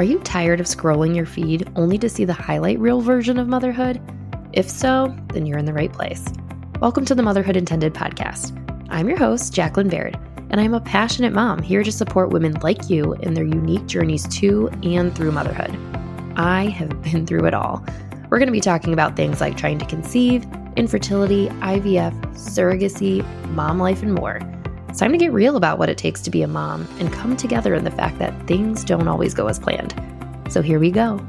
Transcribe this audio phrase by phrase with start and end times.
[0.00, 3.48] Are you tired of scrolling your feed only to see the highlight reel version of
[3.48, 4.00] motherhood?
[4.50, 6.24] If so, then you're in the right place.
[6.80, 8.56] Welcome to the Motherhood Intended podcast.
[8.88, 10.18] I'm your host, Jacqueline Baird,
[10.48, 14.26] and I'm a passionate mom here to support women like you in their unique journeys
[14.38, 15.78] to and through motherhood.
[16.34, 17.84] I have been through it all.
[18.30, 23.78] We're going to be talking about things like trying to conceive, infertility, IVF, surrogacy, mom
[23.78, 24.40] life, and more.
[24.90, 27.36] It's time to get real about what it takes to be a mom and come
[27.36, 29.94] together in the fact that things don't always go as planned.
[30.48, 31.24] So here we go.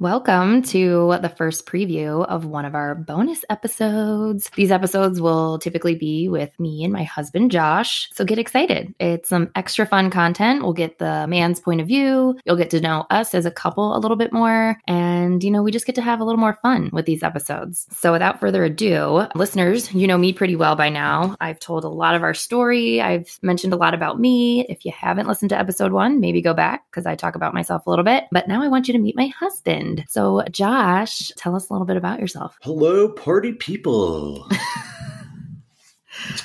[0.00, 4.50] Welcome to the first preview of one of our bonus episodes.
[4.56, 8.08] These episodes will typically be with me and my husband, Josh.
[8.12, 8.92] So get excited.
[8.98, 10.64] It's some extra fun content.
[10.64, 12.36] We'll get the man's point of view.
[12.44, 14.76] You'll get to know us as a couple a little bit more.
[14.88, 17.86] And, you know, we just get to have a little more fun with these episodes.
[17.92, 21.36] So without further ado, listeners, you know me pretty well by now.
[21.40, 23.00] I've told a lot of our story.
[23.00, 24.66] I've mentioned a lot about me.
[24.68, 27.86] If you haven't listened to episode one, maybe go back because I talk about myself
[27.86, 28.24] a little bit.
[28.32, 29.84] But now I want you to meet my husband.
[30.08, 32.58] So, Josh, tell us a little bit about yourself.
[32.62, 34.48] Hello, party people.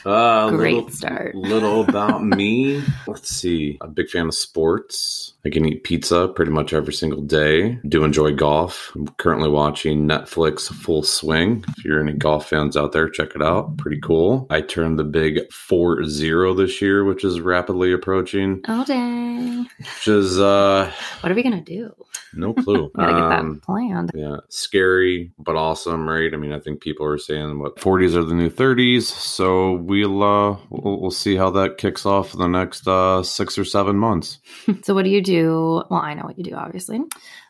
[0.06, 1.36] Uh, Great little, start.
[1.36, 2.84] little about me.
[3.08, 3.78] Let's see.
[3.82, 5.34] I'm a big fan of sports.
[5.46, 7.80] I can eat pizza pretty much every single day.
[7.88, 8.92] Do enjoy golf.
[8.96, 11.64] I'm currently watching Netflix Full Swing.
[11.78, 13.78] If you're any golf fans out there, check it out.
[13.78, 14.48] Pretty cool.
[14.50, 19.68] I turned the big 4 0 this year, which is rapidly approaching, Oh, dang.
[19.78, 21.94] which is uh, What are we going to do?
[22.34, 22.92] no clue.
[22.96, 24.12] Gotta get Um, that planned.
[24.14, 26.32] Yeah, scary but awesome, right?
[26.34, 30.24] I mean, I think people are saying what 40s are the new 30s, so we'll
[30.24, 33.96] uh we'll, we'll see how that kicks off in the next uh 6 or 7
[33.96, 34.40] months.
[34.84, 35.84] So, what do you do?
[35.90, 37.00] Well, I know what you do, obviously,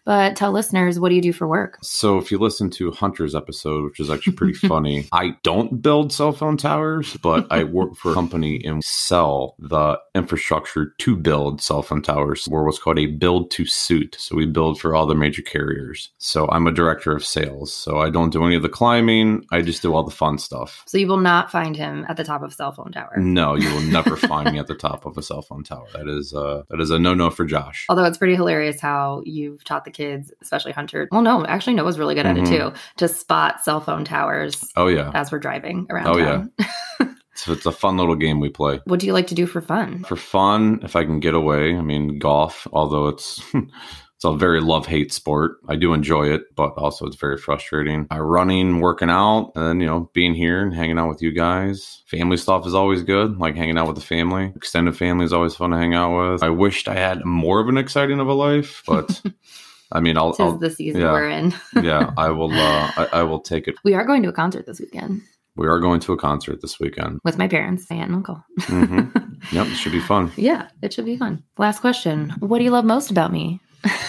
[0.10, 1.78] but tell listeners, what do you do for work?
[1.84, 6.12] So if you listen to Hunter's episode, which is actually pretty funny, I don't build
[6.12, 11.62] cell phone towers, but I work for a company and sell the infrastructure to build
[11.62, 12.48] cell phone towers.
[12.50, 14.16] We're what's called a build to suit.
[14.18, 16.10] So we build for all the major carriers.
[16.18, 17.72] So I'm a director of sales.
[17.72, 19.46] So I don't do any of the climbing.
[19.52, 20.82] I just do all the fun stuff.
[20.88, 23.14] So, you will not find him at the top of a cell phone tower.
[23.18, 25.86] No, you will never find me at the top of a cell phone tower.
[25.94, 27.86] That is uh that is a no no for Josh.
[27.90, 31.08] Although it's pretty hilarious how you've taught the kids, especially Hunter.
[31.12, 32.50] Well, no, actually, Noah's really good at it Mhm.
[32.74, 35.12] too, to spot cell phone towers Oh yeah.
[35.14, 36.52] as we're driving around Oh, town.
[37.36, 38.82] So it's a fun little game we play.
[38.84, 40.04] What do you like to do for fun?
[40.04, 44.60] for fun if i can get away i mean golf although it's it's a very
[44.60, 49.10] love hate sport i do enjoy it but also it's very frustrating uh, running working
[49.10, 52.74] out and you know being here and hanging out with you guys family stuff is
[52.76, 55.94] always good like hanging out with the family extended family is always fun to hang
[55.94, 59.22] out with i wished i had more of an exciting of a life but
[59.92, 61.12] i mean i'll, I'll the season yeah.
[61.12, 61.54] we're in.
[61.84, 64.66] yeah i will uh I, I will take it We are going to a concert
[64.66, 65.22] this weekend
[65.56, 68.44] we are going to a concert this weekend with my parents, my aunt and uncle.
[68.60, 69.00] hmm
[69.52, 71.44] yep it should be fun Yeah, it should be fun.
[71.58, 72.30] Last question.
[72.40, 73.60] What do you love most about me?
[73.86, 73.90] oh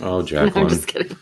[0.00, 1.16] No, jacqueline I'm just kidding.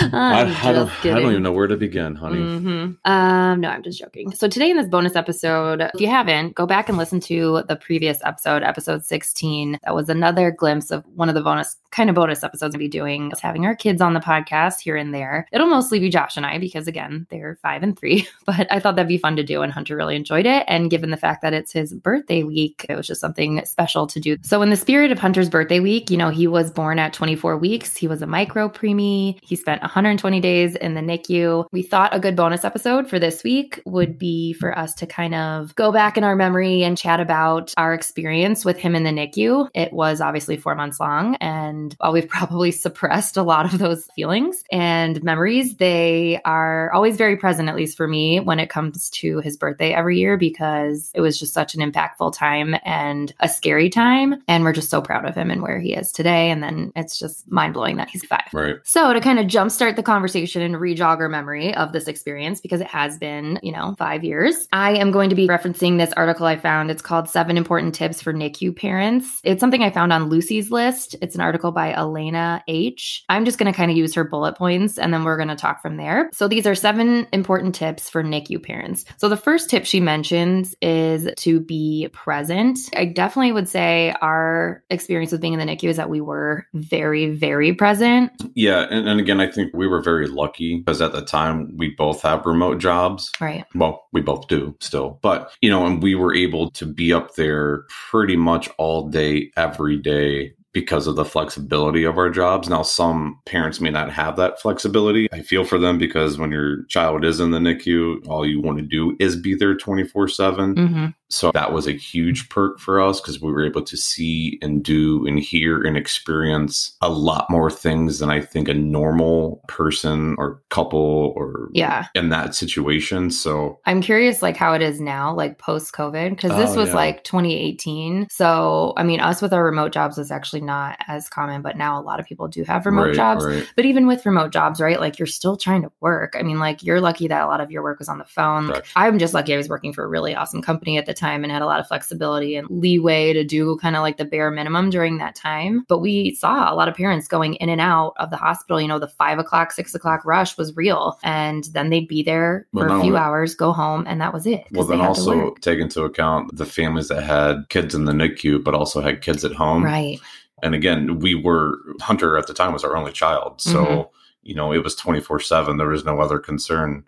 [0.00, 0.06] I,
[0.42, 2.96] I'm I don't, just I don't even know where to begin honey Mhm.
[3.04, 4.32] Um, no, I'm just joking.
[4.34, 7.76] So today in this bonus episode, if you haven't, go back and listen to the
[7.76, 9.78] previous episode, episode 16.
[9.84, 12.88] That was another glimpse of one of the bonus kind of bonus episodes we'll be
[12.88, 15.46] doing is having our kids on the podcast here and there.
[15.52, 18.26] It'll mostly be Josh and I because again, they're five and three.
[18.46, 20.64] But I thought that'd be fun to do and Hunter really enjoyed it.
[20.68, 24.20] And given the fact that it's his birthday week, it was just something special to
[24.20, 24.36] do.
[24.42, 27.56] So in the spirit of Hunter's birthday week, you know, he was born at 24
[27.56, 27.96] weeks.
[27.96, 29.38] He was a micro preemie.
[29.42, 31.66] He spent 120 days in the NICU.
[31.72, 35.34] We thought a good bonus episode for this week would be for us to kind
[35.34, 39.10] of go back in our memory and chat about our experience with him in the
[39.10, 39.70] NICU.
[39.74, 44.06] It was obviously four months long, and while we've probably suppressed a lot of those
[44.16, 49.10] feelings and memories, they are always very present, at least for me, when it comes
[49.10, 53.48] to his birthday every year because it was just such an impactful time and a
[53.48, 54.42] scary time.
[54.48, 56.50] And we're just so proud of him and where he is today.
[56.50, 58.48] And then it's just mind blowing that he's five.
[58.52, 58.76] Right.
[58.84, 62.80] So, to kind of jumpstart the conversation and rejog our memory of this experience, because
[62.80, 66.46] it has been, you know, five years, I am going to be referencing this article
[66.46, 66.90] I found.
[66.90, 69.40] It's called Seven Important Tips for NICU Parents.
[69.44, 71.16] It's something I found on Lucie's List.
[71.20, 73.24] It's an article by Elena H.
[73.28, 75.56] I'm just going to kind of use her bullet points and then we're going to
[75.56, 76.30] talk from there.
[76.32, 79.04] So, these are seven important tips for NICU parents.
[79.18, 82.78] So, the first tip she mentions is to be present.
[82.96, 86.66] I definitely would say our experience with being in the NICU is that we were
[86.74, 88.30] very, very present.
[88.54, 91.90] Yeah, and, and again, I think we were very lucky because at the time we
[91.90, 93.30] both have remote jobs.
[93.40, 93.64] Right.
[93.74, 97.34] Well, we both do still, but you know, and we were able to be up
[97.34, 102.68] there pretty much all day, every day because of the flexibility of our jobs.
[102.68, 105.28] Now, some parents may not have that flexibility.
[105.32, 108.78] I feel for them because when your child is in the NICU, all you want
[108.78, 110.76] to do is be there 24 7.
[110.76, 114.56] hmm So that was a huge perk for us because we were able to see
[114.62, 119.60] and do and hear and experience a lot more things than I think a normal
[119.66, 122.06] person or couple or Yeah.
[122.14, 123.32] in that situation.
[123.32, 126.90] So I'm curious like how it is now, like post COVID, because this Oh, was
[126.90, 126.94] yeah.
[126.94, 128.28] like 2018.
[128.30, 132.00] So I mean, us with our remote jobs was actually not as common, but now
[132.00, 133.44] a lot of people do have remote right, jobs.
[133.44, 133.68] right.
[133.74, 135.00] But even with remote jobs, right?
[135.00, 136.34] Like you're still trying to work.
[136.38, 138.72] I mean, like you're lucky that a lot of your work was on the phone.
[138.94, 141.50] I'm just lucky I was working for a really awesome company at the time and
[141.50, 144.90] had a lot of flexibility and leeway to do kind of like the bare minimum
[144.90, 145.84] during that time.
[145.88, 148.80] But we saw a lot of parents going in and out of the hospital.
[148.80, 151.18] You know, the five o'clock, six o'clock rush was real.
[151.22, 154.46] And then they'd be there Well, for a few hours, go home, and that was
[154.46, 154.64] it.
[154.72, 158.74] Well, then also take into account the families that had kids in the NICU, but
[158.74, 159.82] also had kids at home.
[159.84, 160.18] Right.
[160.62, 164.08] And again, we were Hunter at the time was our only child, so Mhm.
[164.44, 165.76] you know it was twenty four seven.
[165.76, 167.04] There was no other concern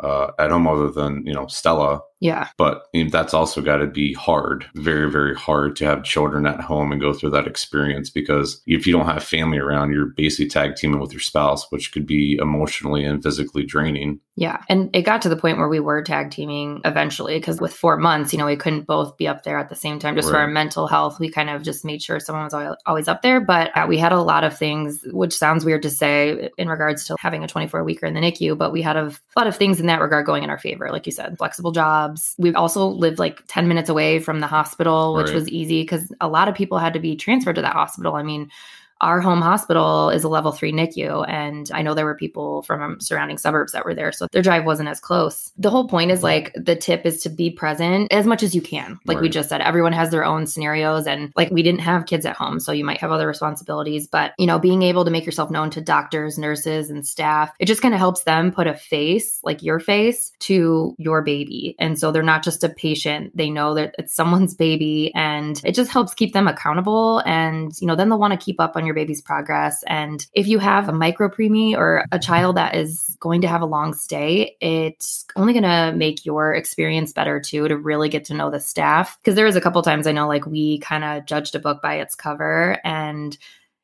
[0.00, 2.00] uh, at home other than you know Stella.
[2.20, 2.48] Yeah.
[2.56, 6.46] But I mean, that's also got to be hard, very, very hard to have children
[6.46, 10.06] at home and go through that experience because if you don't have family around, you're
[10.06, 14.20] basically tag teaming with your spouse, which could be emotionally and physically draining.
[14.38, 14.62] Yeah.
[14.68, 17.96] And it got to the point where we were tag teaming eventually because with four
[17.96, 20.36] months, you know, we couldn't both be up there at the same time just for
[20.36, 21.18] our mental health.
[21.18, 23.40] We kind of just made sure someone was always up there.
[23.40, 27.16] But we had a lot of things, which sounds weird to say in regards to
[27.18, 29.86] having a 24 weeker in the NICU, but we had a lot of things in
[29.86, 30.90] that regard going in our favor.
[30.90, 31.72] Like you said, flexible
[32.16, 32.34] jobs.
[32.38, 35.34] We also lived like 10 minutes away from the hospital, which Right.
[35.34, 38.14] was easy because a lot of people had to be transferred to that hospital.
[38.14, 38.50] I mean,
[39.00, 43.00] our home hospital is a level three NICU, and I know there were people from
[43.00, 45.52] surrounding suburbs that were there, so their drive wasn't as close.
[45.58, 48.60] The whole point is like the tip is to be present as much as you
[48.60, 48.98] can.
[49.04, 52.24] Like we just said, everyone has their own scenarios, and like we didn't have kids
[52.24, 55.26] at home, so you might have other responsibilities, but you know, being able to make
[55.26, 58.74] yourself known to doctors, nurses, and staff, it just kind of helps them put a
[58.74, 61.74] face, like your face, to your baby.
[61.78, 65.74] And so they're not just a patient, they know that it's someone's baby, and it
[65.74, 67.22] just helps keep them accountable.
[67.26, 69.82] And, you know, then they'll want to keep up on your baby's progress.
[69.86, 73.62] And if you have a micro preemie or a child that is going to have
[73.62, 78.24] a long stay, it's only going to make your experience better too to really get
[78.26, 79.18] to know the staff.
[79.18, 81.82] Because there was a couple times I know like we kind of judged a book
[81.82, 83.36] by its cover and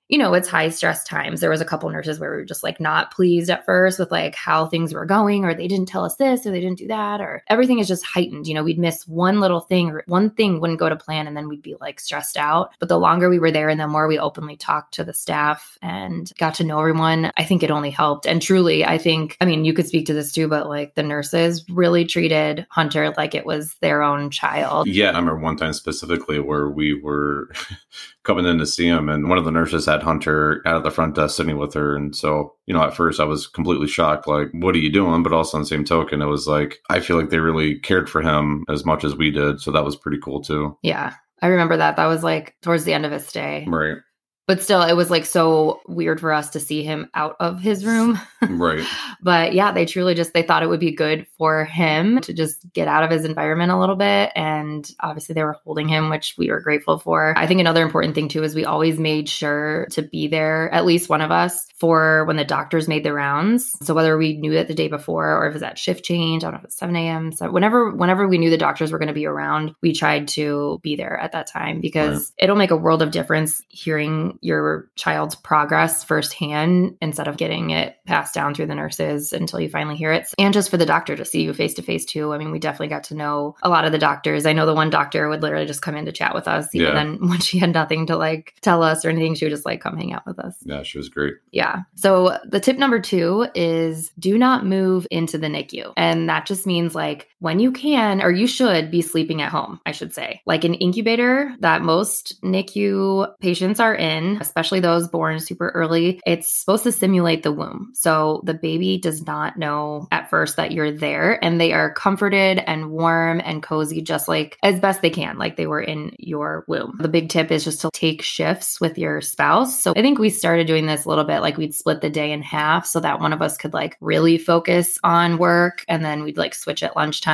[0.08, 1.40] you know, it's high stress times.
[1.40, 4.10] There was a couple nurses where we were just like not pleased at first with
[4.10, 6.88] like how things were going, or they didn't tell us this, or they didn't do
[6.88, 8.46] that, or everything is just heightened.
[8.46, 11.36] You know, we'd miss one little thing, or one thing wouldn't go to plan, and
[11.36, 12.72] then we'd be like stressed out.
[12.78, 15.78] But the longer we were there and the more we openly talked to the staff
[15.80, 18.26] and got to know everyone, I think it only helped.
[18.26, 21.02] And truly, I think, I mean, you could speak to this too, but like the
[21.02, 24.88] nurses really treated Hunter like it was their own child.
[24.88, 27.50] Yeah, I remember one time specifically where we were
[28.24, 30.90] coming in to see him, and one of the nurses had Hunter out of the
[30.90, 31.96] front desk sitting with her.
[31.96, 35.22] And so, you know, at first I was completely shocked, like, what are you doing?
[35.22, 38.10] But also on the same token, it was like, I feel like they really cared
[38.10, 39.60] for him as much as we did.
[39.60, 40.76] So that was pretty cool too.
[40.82, 41.14] Yeah.
[41.40, 41.96] I remember that.
[41.96, 43.66] That was like towards the end of his stay.
[43.68, 43.98] Right.
[44.46, 47.84] But still it was like so weird for us to see him out of his
[47.84, 48.20] room.
[48.40, 48.86] Right.
[49.22, 52.70] but yeah they truly just they thought it would be good for him to just
[52.72, 56.34] get out of his environment a little bit and obviously they were holding him which
[56.36, 57.34] we were grateful for.
[57.36, 60.84] I think another important thing too is we always made sure to be there at
[60.84, 63.76] least one of us for when the doctors made the rounds.
[63.82, 66.42] So whether we knew it the day before or if it was at shift change
[66.42, 68.98] i don't know if it's 7 a.m so whenever whenever we knew the doctors were
[68.98, 72.70] going to be around we tried to be there at that time because it'll make
[72.70, 78.54] a world of difference hearing your child's progress firsthand instead of getting it passed down
[78.54, 80.26] through the nurses until you finally hear it.
[80.38, 82.32] And just for the doctor to see you face to face too.
[82.32, 84.46] I mean, we definitely got to know a lot of the doctors.
[84.46, 86.88] I know the one doctor would literally just come in to chat with us, even
[86.88, 86.94] Yeah.
[86.94, 89.80] then when she had nothing to like tell us or anything, she would just like
[89.80, 90.56] come hang out with us.
[90.64, 91.34] Yeah, she was great.
[91.50, 91.80] Yeah.
[91.94, 95.92] So the tip number two is do not move into the NICU.
[95.96, 99.80] And that just means like when you can, or you should be sleeping at home,
[99.84, 100.40] I should say.
[100.46, 106.52] Like an incubator that most NICU patients are in, especially those born super early, it's
[106.52, 107.90] supposed to simulate the womb.
[107.94, 112.60] So the baby does not know at first that you're there and they are comforted
[112.64, 116.64] and warm and cozy, just like as best they can, like they were in your
[116.68, 116.96] womb.
[117.00, 119.82] The big tip is just to take shifts with your spouse.
[119.82, 122.30] So I think we started doing this a little bit like we'd split the day
[122.30, 126.22] in half so that one of us could like really focus on work and then
[126.22, 127.31] we'd like switch at lunchtime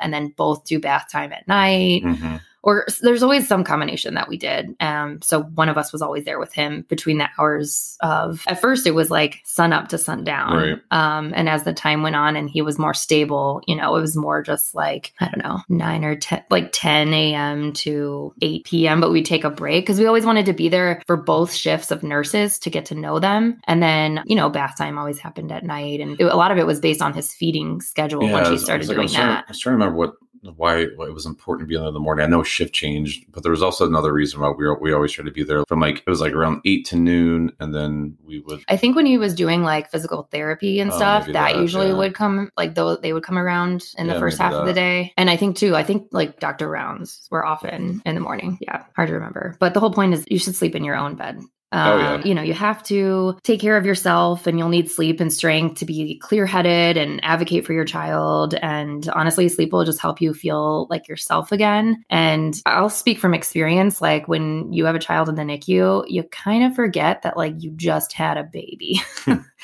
[0.00, 2.40] and then both do bath time at night Mhm.
[2.66, 4.74] Or there's always some combination that we did.
[4.80, 8.42] Um, so one of us was always there with him between the hours of.
[8.48, 10.78] At first, it was like sun up to sundown, Right.
[10.90, 14.00] um, and as the time went on and he was more stable, you know, it
[14.00, 17.72] was more just like I don't know, nine or ten, like ten a.m.
[17.74, 19.00] to eight p.m.
[19.00, 21.92] But we'd take a break because we always wanted to be there for both shifts
[21.92, 25.52] of nurses to get to know them, and then you know, bath time always happened
[25.52, 28.32] at night, and it- a lot of it was based on his feeding schedule Yeah,
[28.32, 29.44] once I he started was like, I doing that.
[29.46, 30.14] I was trying to remember what
[30.56, 32.24] why, it was important to be there in the morning.
[32.24, 35.12] I know shift changed, but there was also another reason why we were, we always
[35.12, 38.16] tried to be there from like it was like around eight to noon, and then
[38.24, 38.62] we would.
[38.68, 41.88] I think when he was doing like physical therapy and Oh, stuff, that, that, usually
[41.88, 41.96] yeah.
[41.96, 45.12] would come like though they would come around in the first half of the day.
[45.16, 48.58] And I think too, I think like doctor rounds were often in the morning.
[48.60, 49.56] Yeah, hard to remember.
[49.58, 51.40] But the whole point is you should sleep in your own bed.
[51.72, 52.14] Oh, yeah.
[52.14, 55.32] Um, You know, you have to take care of yourself and you'll need sleep and
[55.32, 58.54] strength to be clear headed and advocate for your child.
[58.62, 62.04] And honestly, sleep will just help you feel like yourself again.
[62.08, 66.22] And I'll speak from experience like when you have a child in the NICU, you
[66.24, 69.00] kind of forget that like you just had a baby.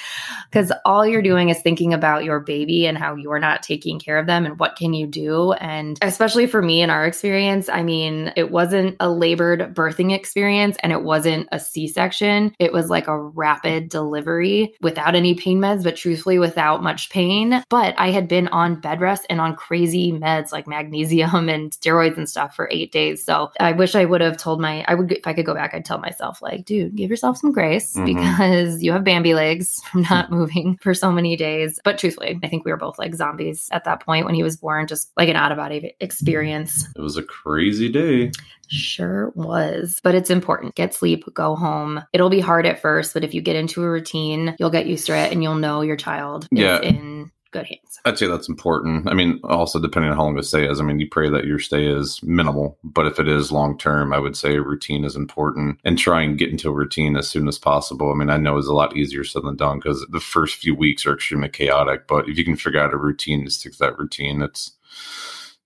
[0.50, 4.18] Because all you're doing is thinking about your baby and how you're not taking care
[4.18, 5.52] of them and what can you do.
[5.52, 10.76] And especially for me in our experience, I mean, it wasn't a labored birthing experience
[10.82, 12.54] and it wasn't a C section.
[12.59, 17.62] It was like a rapid delivery without any pain meds, but truthfully without much pain.
[17.68, 22.16] But I had been on bed rest and on crazy meds like magnesium and steroids
[22.16, 23.25] and stuff for eight days.
[23.25, 25.75] So I wish I would have told my, I would, if I could go back,
[25.75, 28.06] I'd tell myself, like, dude, give yourself some grace Mhm.
[28.06, 30.15] because you have Bambi legs from hmm.
[30.15, 31.79] not moving for so many days.
[31.85, 34.57] But truthfully, I think we were both like zombies at that point when he was
[34.57, 36.89] born, just like an out of body experience.
[36.97, 38.33] It was a crazy day.
[38.69, 40.01] Sure was.
[40.03, 40.75] But it's important.
[40.75, 42.03] Get sleep, go home.
[42.13, 45.07] It'll be hard at first, but if you get into a routine, you'll get used
[45.07, 46.81] to it and you'll know your child Yeah.
[46.81, 48.00] is in good hands.
[48.04, 49.09] I'd say that's important.
[49.09, 50.80] I mean, also depending on how long the stay is.
[50.80, 54.12] I mean, you pray that your stay is minimal, but if it is long term,
[54.12, 57.47] I would say routine is important and try and get into a routine as soon
[57.47, 58.11] as possible.
[58.11, 60.75] I mean, I know it's a lot easier said than done because the first few
[60.75, 63.78] weeks are extremely chaotic, but if you can figure out a routine to stick to
[63.78, 64.73] that routine, it's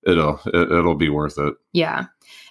[0.07, 1.55] it'll it, it'll be worth it.
[1.73, 2.07] Yeah.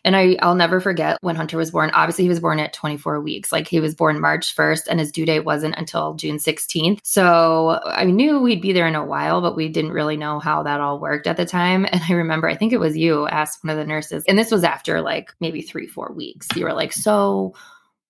[0.05, 1.89] And I, I'll never forget when Hunter was born.
[1.93, 3.51] Obviously, he was born at 24 weeks.
[3.51, 6.99] Like he was born March 1st, and his due date wasn't until June 16th.
[7.03, 10.63] So I knew we'd be there in a while, but we didn't really know how
[10.63, 11.85] that all worked at the time.
[11.95, 14.51] And I remember, I think it was you asked one of the nurses, and this
[14.51, 16.47] was after like maybe three, four weeks.
[16.53, 17.53] You were like, So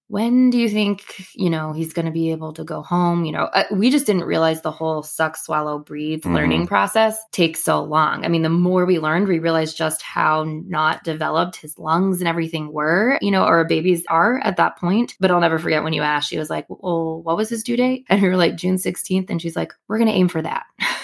[0.08, 3.26] when do you think, you know, he's going to be able to go home?
[3.26, 6.36] You know, uh, we just didn't realize the whole suck, swallow, breathe Mhm.
[6.36, 8.24] learning process takes so long.
[8.24, 12.28] I mean, the more we learned, we realized just how not developed his lungs and
[12.28, 15.16] everything were, you know, or babies are at that point.
[15.20, 17.78] But I'll never forget when you asked, she was like, Well, what was his due
[17.78, 18.06] date?
[18.10, 19.30] And we were like, June 16th.
[19.30, 20.66] And she's like, We're going to aim for that.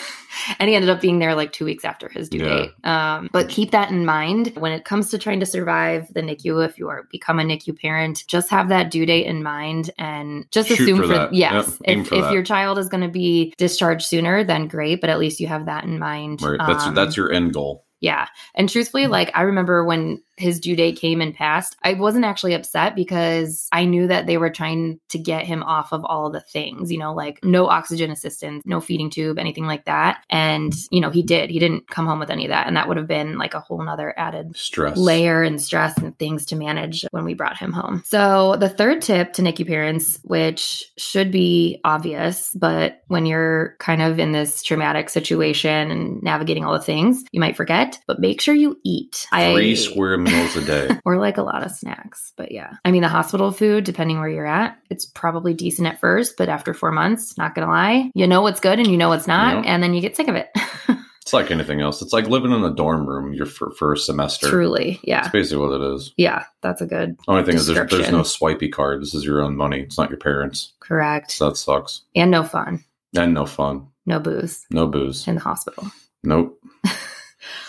[0.60, 2.50] and he ended up being there like two weeks after his due Yeah.
[2.50, 2.72] date.
[2.84, 6.66] Um, but keep that in mind when it comes to trying to survive the NICU.
[6.66, 10.46] If you are become a NICU parent, just have that due date in mind and
[10.52, 13.10] just Shoot assume for for, yes, Yep, if, for if your child is going to
[13.10, 15.02] be discharged sooner, then great.
[15.02, 16.42] But at least you have that in mind.
[16.42, 16.60] Right.
[16.66, 17.86] That's Um, that's your end goal.
[18.00, 18.28] yeah.
[18.56, 22.54] And truthfully, like I remember when his due date came and passed, I wasn't actually
[22.54, 26.42] upset because I knew that they were trying to get him off of all the
[26.42, 30.24] things, you know, like no oxygen assistance, no feeding tube, anything like that.
[30.30, 31.50] And, you know, he did.
[31.50, 32.68] He didn't come home with any of that.
[32.68, 34.98] And that would have been like a whole nother added Stress.
[34.98, 38.04] layer and stress and things to manage when we brought him home.
[38.06, 44.02] So, the third tip to NICU parents, which should be obvious, but when you're kind
[44.02, 48.42] of in this traumatic situation and navigating all the things, you might forget, but make
[48.42, 49.28] sure you eat.
[49.30, 51.00] Three I, square meals a day.
[51.06, 52.34] or like a lot of snacks.
[52.38, 56.00] But yeah, I mean, the hospital food, depending where you're at, it's probably decent at
[56.00, 59.10] first, but after four months, not gonna lie, you know what's good and you know
[59.10, 59.64] what's not, Yep.
[59.68, 60.50] and then you get sick of it.
[61.24, 62.02] It's like anything else.
[62.02, 64.50] It's like living in a dorm room your for, for a semester.
[64.50, 65.00] Truly.
[65.04, 65.22] Yeah.
[65.22, 66.12] That's basically what it is.
[66.18, 66.46] Yeah.
[66.62, 69.02] That's a good, Only thing is there's, there's no swipey card.
[69.04, 69.82] This is your own money.
[69.82, 70.74] It's not your parents.
[70.80, 71.32] correct.
[71.32, 72.02] So that sucks.
[72.16, 72.84] and no fun,
[73.16, 73.88] And no fun.
[74.08, 75.28] no booze No booze.
[75.28, 75.86] in the hospital.
[76.24, 76.60] Nope.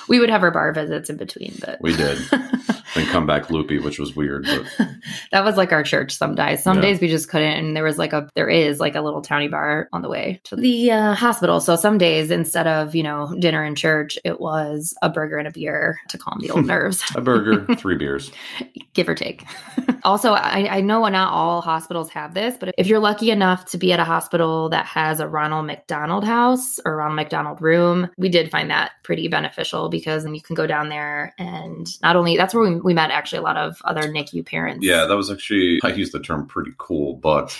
[0.08, 2.18] We would have our bar visits in between, but We did.
[2.94, 4.44] Then come back loopy, which was weird.
[4.46, 4.88] But
[5.32, 6.62] that was like our church some days.
[6.62, 6.82] Some Yeah.
[6.82, 9.48] days we just couldn't, and there was like a there is like a little towny
[9.48, 11.60] bar on the way to the uh, hospital.
[11.60, 15.48] So some days instead of you know dinner and church, it was a burger and
[15.48, 18.30] a beer to calm the old nerves, a burger, three beers.
[18.94, 19.44] give or take.
[20.04, 23.78] also, I, I know not all hospitals have this, but if you're lucky enough to
[23.78, 28.28] be at a hospital that has a Ronald McDonald house or Ronald McDonald room, we
[28.28, 32.36] did find that pretty beneficial because then you can go down there and not only
[32.36, 34.84] that's where we, we met actually a lot of other NICU parents.
[34.84, 37.58] Yeah, that was actually I use the term pretty cool, but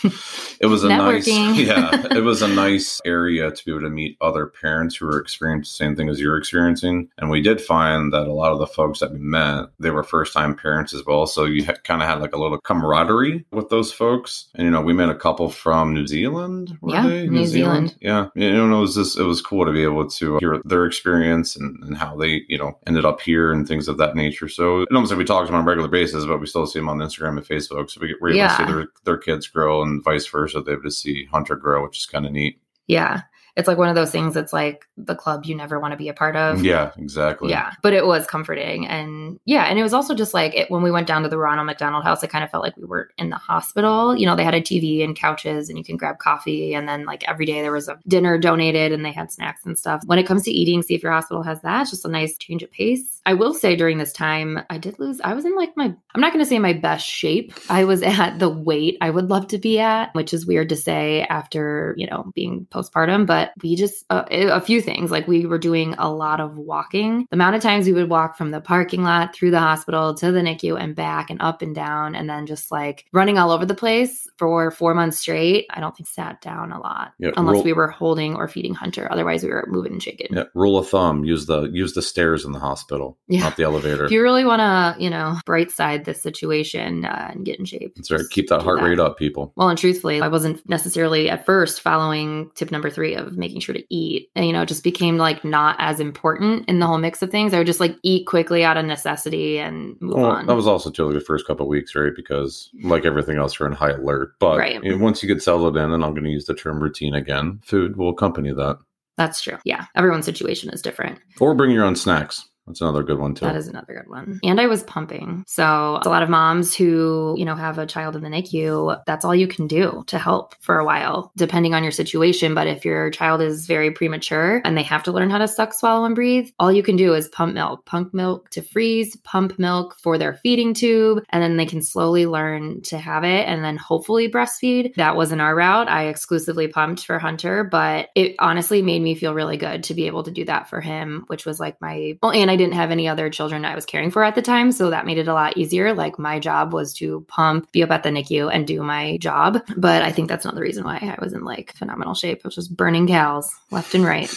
[0.60, 4.16] it was a nice yeah, it was a nice area to be able to meet
[4.20, 7.08] other parents who were experiencing the same thing as you're experiencing.
[7.18, 10.02] And we did find that a lot of the folks that we met, they were
[10.02, 11.26] first time parents as well.
[11.26, 14.48] So you ha- kind of had like a little camaraderie with those folks.
[14.54, 16.78] And you know, we met a couple from New Zealand.
[16.86, 17.28] Yeah, they?
[17.28, 17.96] New Zealand.
[18.00, 20.86] Yeah, you know, it was just it was cool to be able to hear their
[20.86, 24.48] experience and, and how they you know ended up here and things of that nature.
[24.48, 26.78] So it almost we talk to them on a regular basis, but we still see
[26.78, 27.90] them on Instagram and Facebook.
[27.90, 28.48] So we get, we're able Yeah.
[28.48, 30.60] to see their, their kids grow and vice versa.
[30.62, 32.60] They're able to see Hunter grow, which is kind of neat.
[32.88, 33.22] Yeah.
[33.54, 36.08] it's like one of those things that's like the club you never want to be
[36.08, 36.64] a part of.
[36.64, 37.50] Yeah, exactly.
[37.50, 38.86] Yeah, but it was comforting.
[38.86, 41.36] And yeah, and it was also just like it, when we went down to the
[41.36, 44.16] Ronald McDonald House, it kind of felt like we were in the hospital.
[44.16, 46.72] You know, they had a TV and couches and you can grab coffee.
[46.74, 49.78] And then like every day there was a dinner donated and they had snacks and
[49.78, 50.02] stuff.
[50.06, 51.82] When it comes to eating, see if your hospital has that.
[51.82, 53.20] It's just a nice change of pace.
[53.24, 56.20] I will say during this time, I did lose, I was in like my, I'm
[56.20, 57.52] not going to say my best shape.
[57.68, 60.76] I was at the weight I would love to be at, which is weird to
[60.76, 65.46] say after, you know, being postpartum, but we just, uh, a few things like we
[65.46, 67.26] were doing a lot of walking.
[67.30, 70.32] The amount of times we would walk from the parking lot through the hospital to
[70.32, 73.66] the NICU and back and up and down, and then just like running all over
[73.66, 75.66] the place for four months straight.
[75.70, 79.10] I don't think sat down a lot Yeah, unless we were holding or feeding Hunter.
[79.10, 80.28] Otherwise, we were moving and shaking.
[80.30, 83.40] Yeah, rule of thumb: use the use the stairs in the hospital, Yeah.
[83.40, 84.04] not the elevator.
[84.04, 87.64] If you really want to, you know, bright side this situation uh, and get in
[87.64, 88.20] shape, That's right.
[88.30, 89.52] Keep that heart rate up, people.
[89.56, 93.74] Well, and truthfully, I wasn't necessarily at first following tip number three of making sure
[93.74, 94.28] to eat.
[94.34, 97.30] And, you know, it just became like not as important in the whole mix of
[97.30, 97.54] things.
[97.54, 100.46] I would just like eat quickly out of necessity and move Well, on.
[100.46, 102.12] that was also totally the first couple of weeks, right?
[102.14, 104.34] Because like everything else, you're in high alert.
[104.38, 104.82] But Right.
[104.82, 107.14] you know, once you get settled in, and I'm going to use the term routine
[107.14, 108.78] again, food will accompany that.
[109.18, 109.58] That's true.
[109.64, 109.84] Yeah.
[109.94, 111.18] Everyone's situation is different.
[111.38, 112.48] Or bring your own snacks.
[112.66, 113.44] That's another good one too.
[113.44, 114.40] That is another good one.
[114.44, 115.44] And I was pumping.
[115.46, 115.64] So
[116.02, 119.34] a lot of moms who, you know, have a child in the NICU, that's all
[119.34, 122.54] you can do to help for a while, depending on your situation.
[122.54, 125.74] But if your child is very premature and they have to learn how to suck,
[125.74, 129.58] swallow, and breathe, all you can do is pump milk, pump milk to freeze, pump
[129.58, 133.64] milk for their feeding tube, and then they can slowly learn to have it and
[133.64, 134.94] then hopefully breastfeed.
[134.94, 135.88] That wasn't our route.
[135.88, 140.06] I exclusively pumped for Hunter, but it honestly made me feel really good to be
[140.06, 142.90] able to do that for him, which was like my well, and I didn't have
[142.90, 144.72] any other children I was caring for at the time.
[144.72, 145.92] So that made it a lot easier.
[145.92, 149.60] Like my job was to pump, be up at the NICU and do my job.
[149.76, 152.42] But I think that's not the reason why I was in like phenomenal shape.
[152.44, 154.32] I was just burning cows left and right.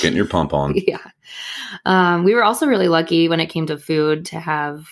[0.00, 0.74] Getting your pump on.
[0.86, 0.98] yeah.
[1.84, 4.86] Um, we were also really lucky when it came to food to have.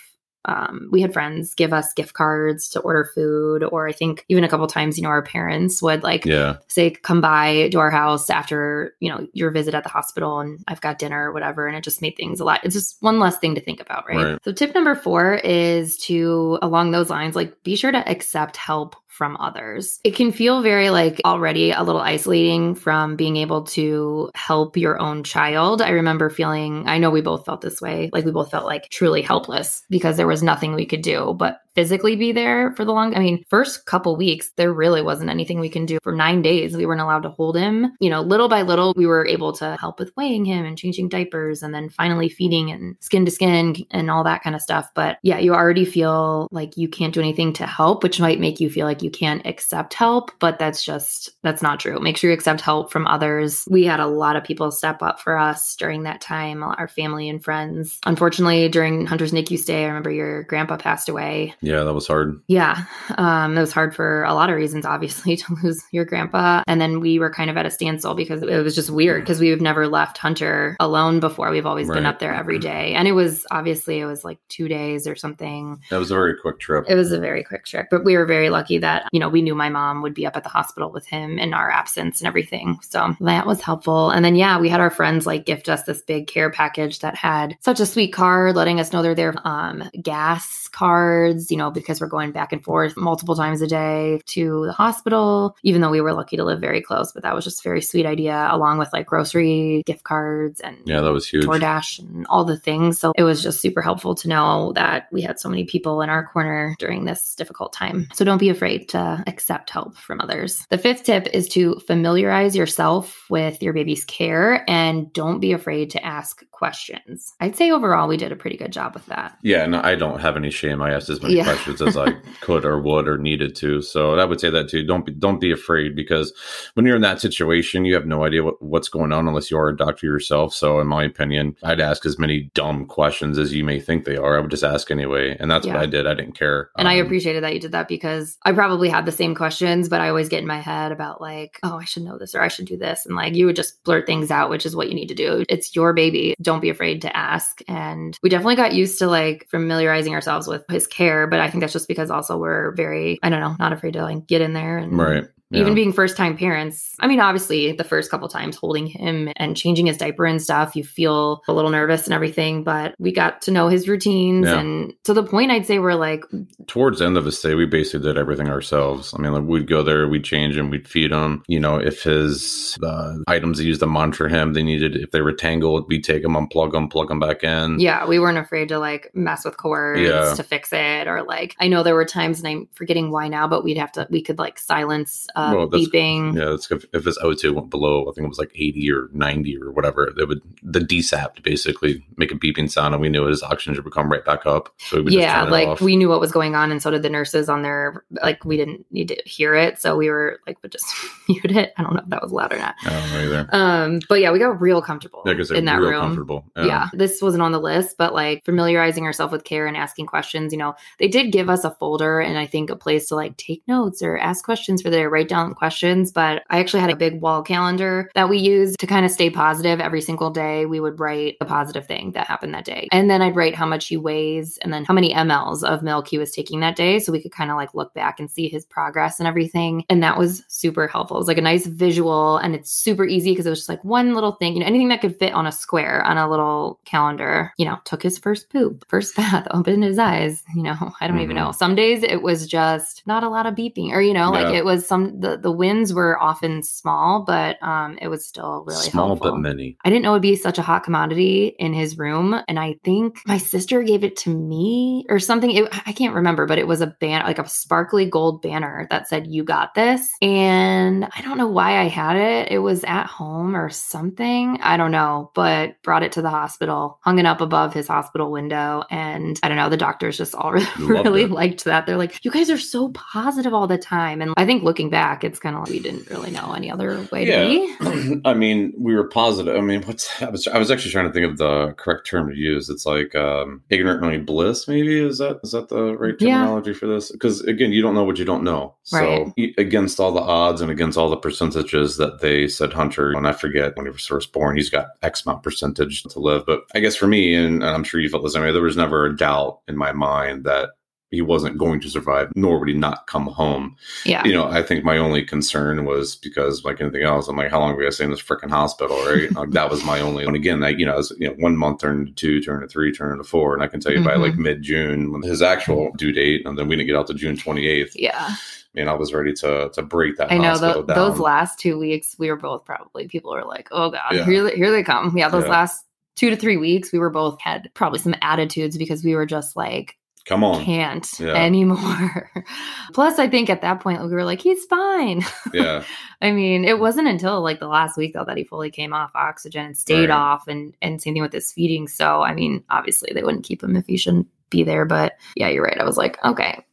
[0.47, 4.45] Um, we had friends give us gift cards to order food, or I think even
[4.45, 6.57] a couple times, you know, our parents would like Yeah.
[6.69, 10.63] say come by to our house after you know your visit at the hospital and
[10.69, 13.19] i've got dinner or whatever and it just made things a lot it's just one
[13.19, 14.39] less thing to think about right, Right.
[14.45, 18.95] so tip number four is to along those lines like be sure to accept help
[19.17, 19.99] from others.
[20.05, 25.01] It can feel very like already a little isolating from being able to help your
[25.01, 25.81] own child.
[25.81, 28.91] I remember feeling, I know we both felt this way, like we both felt like
[28.91, 32.93] truly helpless because there was nothing we could do but physically be there for the
[32.93, 35.99] long I mean, first couple weeks there really wasn't anything we can do.
[36.03, 37.93] For 9 days we weren't allowed to hold him.
[38.01, 41.09] You know, little by little we were able to help with weighing him and changing
[41.11, 44.89] diapers and then finally feeding and skin to skin and all that kind of stuff.
[44.95, 48.59] But yeah, you already feel like you can't do anything to help, which might make
[48.59, 51.99] you feel like you can't accept help, but that's just that's not true.
[52.01, 53.65] Make sure you accept help from others.
[53.69, 57.29] We had a lot of people step up for us during that time, our family
[57.29, 57.99] and friends.
[58.07, 61.55] Unfortunately, during Hunter's NICU stay, I remember your grandpa passed away.
[61.61, 62.41] Yeah, that was hard.
[62.49, 62.85] Yeah,
[63.17, 66.63] um, it was hard for a lot of reasons, obviously, to lose your grandpa.
[66.67, 69.41] And then we were kind of at a standstill because it was just weird because
[69.41, 71.51] we've never left Hunter alone before.
[71.51, 72.95] We've always been up there every day.
[72.95, 75.81] And it was obviously, it was like two days or something.
[75.91, 76.87] That was a very quick trip.
[76.89, 79.43] It was a very quick trip, but we were very lucky that, you know, we
[79.43, 82.29] knew my mom would be up at the hospital with him in our absence and
[82.29, 82.79] everything.
[82.83, 84.11] So that was helpful.
[84.11, 87.15] And then, yeah, we had our friends like gift us this big care package that
[87.15, 89.35] had such a sweet card letting us know they're there.
[89.45, 94.21] Um, gas cards, you know, because we're going back and forth multiple times a day
[94.27, 97.13] to the hospital, even though we were lucky to live very close.
[97.13, 100.77] But that was just a very sweet idea, along with like grocery gift cards and
[100.85, 101.45] Yeah, that was huge.
[101.45, 102.99] DoorDash and all the things.
[102.99, 106.11] So it was just super helpful to know that we had so many people in
[106.11, 108.09] our corner during this difficult time.
[108.15, 110.67] So don't be afraid to accept help from others.
[110.71, 115.91] The fifth tip is to familiarize yourself with your baby's care and don't be afraid
[115.91, 117.35] to ask questions.
[117.41, 119.37] I'd say overall we did a pretty good job with that.
[119.43, 120.81] Yeah, and I don't have any shame.
[120.83, 121.45] I asked as many Yeah.
[121.45, 123.83] questions as I could or would or needed to.
[123.83, 124.83] So I would say that too.
[124.85, 126.33] Don't be don't be afraid because
[126.75, 129.59] when you're in that situation, you have no idea what, what's going on unless you
[129.59, 130.55] are a doctor yourself.
[130.55, 134.17] So in my opinion, I'd ask as many dumb questions as you may think they
[134.17, 134.37] are.
[134.37, 135.75] I would just ask anyway, and that's Yeah.
[135.75, 136.07] what I did.
[136.07, 136.71] I didn't care.
[136.79, 139.89] And I Um, appreciated that you did that because I probably had the same questions,
[139.89, 142.41] but I always get in my head about like, oh, I should know this or
[142.41, 143.05] I should do this.
[143.07, 145.45] And like you would just blurt things out, which is what you need to do.
[145.49, 146.35] It's your baby.
[146.47, 147.61] Don't be afraid to ask.
[147.67, 151.27] And we definitely got used to like familiarizing ourselves with his care.
[151.27, 154.03] But I think that's just because also we're very, I don't know, not afraid to
[154.03, 155.25] like get in there and Right.
[155.51, 155.61] Yeah.
[155.61, 156.95] even being first time parents.
[156.99, 160.75] I mean, obviously, the first couple times holding him and changing his diaper and stuff,
[160.75, 164.47] you feel a little nervous and everything, but we got to know his routines.
[164.47, 164.59] Yeah.
[164.59, 166.25] And to the point, I'd say we're like,
[166.67, 169.15] towards the end of his stay, we basically did everything ourselves.
[169.17, 171.45] I mean, like we'd go there, we'd change him, we'd feed him.
[171.47, 175.33] You know, if his the items used to monitor him, they needed if they were
[175.33, 177.79] tangled, we'd take them, unplug them, plug them back in.
[177.79, 180.35] yeah, we weren't afraid to like mess with cords Yeah.
[180.35, 181.07] to fix it.
[181.07, 183.93] Or like, I know there were times, and I'm forgetting why now, but we'd have
[183.93, 186.37] to, we could like silence uh, Well, beeping.
[186.37, 189.09] Yeah, that's if, if his O2 went below, I think it was like 80 or
[189.13, 193.09] 90 or whatever, it would the DSAP to basically make a beeping sound, and we
[193.09, 194.75] knew his oxygen would come right back up.
[194.79, 197.49] So we yeah like we knew what was going on and so did the nurses
[197.49, 200.85] on their like we didn't need to hear it so we were like would just
[201.29, 203.49] mute it i don't know if that was loud or not I don't know either.
[203.53, 206.45] um but yeah we got real comfortable Yeah, in that real room comfortable.
[206.57, 206.89] yeah.
[206.93, 210.59] this wasn't on the list but like familiarizing ourselves with care and asking questions you
[210.59, 213.63] know they did give us a folder and i think a place to like take
[213.69, 217.21] notes or ask questions for there write down questions but i actually had a big
[217.21, 220.67] wall calendar that we used to kind of stay positive every single day.
[220.67, 222.89] We would write a positive thing that happened that day.
[222.93, 226.09] And then i'd write how much he weighs and then how many mls of milk
[226.09, 228.49] he was taking that day so we could kind of like look back and see
[228.49, 229.85] his progress and everything.
[229.89, 231.17] And that was super helpful.
[231.17, 233.85] It was like a nice visual and it's super easy because it was just like
[233.85, 236.79] one little thing you know anything that could fit on a square on a little
[236.85, 241.07] calendar you know took his first poop first bath opened his eyes you know i
[241.09, 241.41] don't even Mhm.
[241.41, 241.53] know.
[241.53, 244.65] Some days it was just not a lot of beeping or you know like it
[244.65, 249.09] was some the, the wins were often small but um it was still really Small
[249.09, 249.33] helpful.
[249.33, 249.77] but many.
[249.85, 252.41] I didn't know it'd be such a hot commodity in his room.
[252.49, 255.51] And I think my sister gave it to me or something.
[255.51, 259.09] It, I can't remember, but it was a ban like a sparkly gold banner that
[259.09, 260.13] said, You got this.
[260.21, 262.53] And I don't know why I had it.
[262.53, 264.59] It was at home or something.
[264.63, 268.31] I don't know, but brought it to the hospital, hung it up above his hospital
[268.31, 268.85] window.
[268.91, 271.87] And I don't know, the doctors just all really, really liked that.
[271.87, 274.21] They're like, You guys are so positive all the time.
[274.21, 277.07] And I think looking back, it's kind of like we didn't really know any other
[277.13, 277.33] way to
[277.81, 278.21] be.
[278.25, 279.57] I mean, we were positive.
[279.57, 282.29] I mean, what's I was I was actually trying to think of the correct term
[282.31, 282.69] to use.
[282.69, 284.69] It's like um, ignorantly bliss.
[284.69, 286.39] Maybe is that is that the right Yeah.
[286.39, 287.11] terminology for this?
[287.13, 288.75] Because again, you don't know what you don't know.
[288.85, 293.13] So e- against all the odds and against all the percentages that they said Hunter,
[293.13, 296.45] and I forget when he was first born, he's got X amount percentage to live.
[296.47, 298.63] But I guess for me, and, and I'm sure you felt the same way, there
[298.63, 300.71] was never a doubt in my mind that
[301.11, 304.25] he wasn't going to survive, nor would he not come home Yeah.
[304.27, 307.61] you know, I think my only concern was because, like anything else, I'm like, how
[307.61, 309.33] long are we gonna stay in this freaking hospital, right?
[309.37, 310.25] like, that was my only.
[310.25, 312.69] And again, that you know, as, you know, one month turned to two, turned to
[312.69, 314.21] three, turned to four, and I can tell you by Mhm.
[314.21, 317.15] like mid June, when his actual due date, and then we didn't get out to
[317.15, 317.93] June 28th.
[317.95, 318.35] Yeah.
[318.75, 320.31] Man, I was ready to to break that.
[320.33, 320.87] I know down.
[320.87, 324.25] those last two weeks, we were both probably people were like, "Oh God, Yeah.
[324.25, 325.51] here, they- here they come." Yeah, those Yeah.
[325.51, 325.85] last
[326.17, 329.55] two to three weeks, we were both had probably some attitudes because we were just
[329.57, 331.35] like, Come on, "Can't Yeah.
[331.35, 332.31] anymore."
[332.95, 335.23] Plus, I think at that point we were like, "He's fine."
[335.55, 335.85] yeah,
[336.21, 339.11] I mean, it wasn't until like the last week though that he fully came off
[339.15, 340.11] oxygen and stayed Right.
[340.11, 341.87] off, and and same thing with his feeding.
[341.89, 344.85] So, I mean, obviously they wouldn't keep him if he shouldn't be there.
[344.85, 345.79] But yeah, you're right.
[345.81, 346.65] I was like, okay,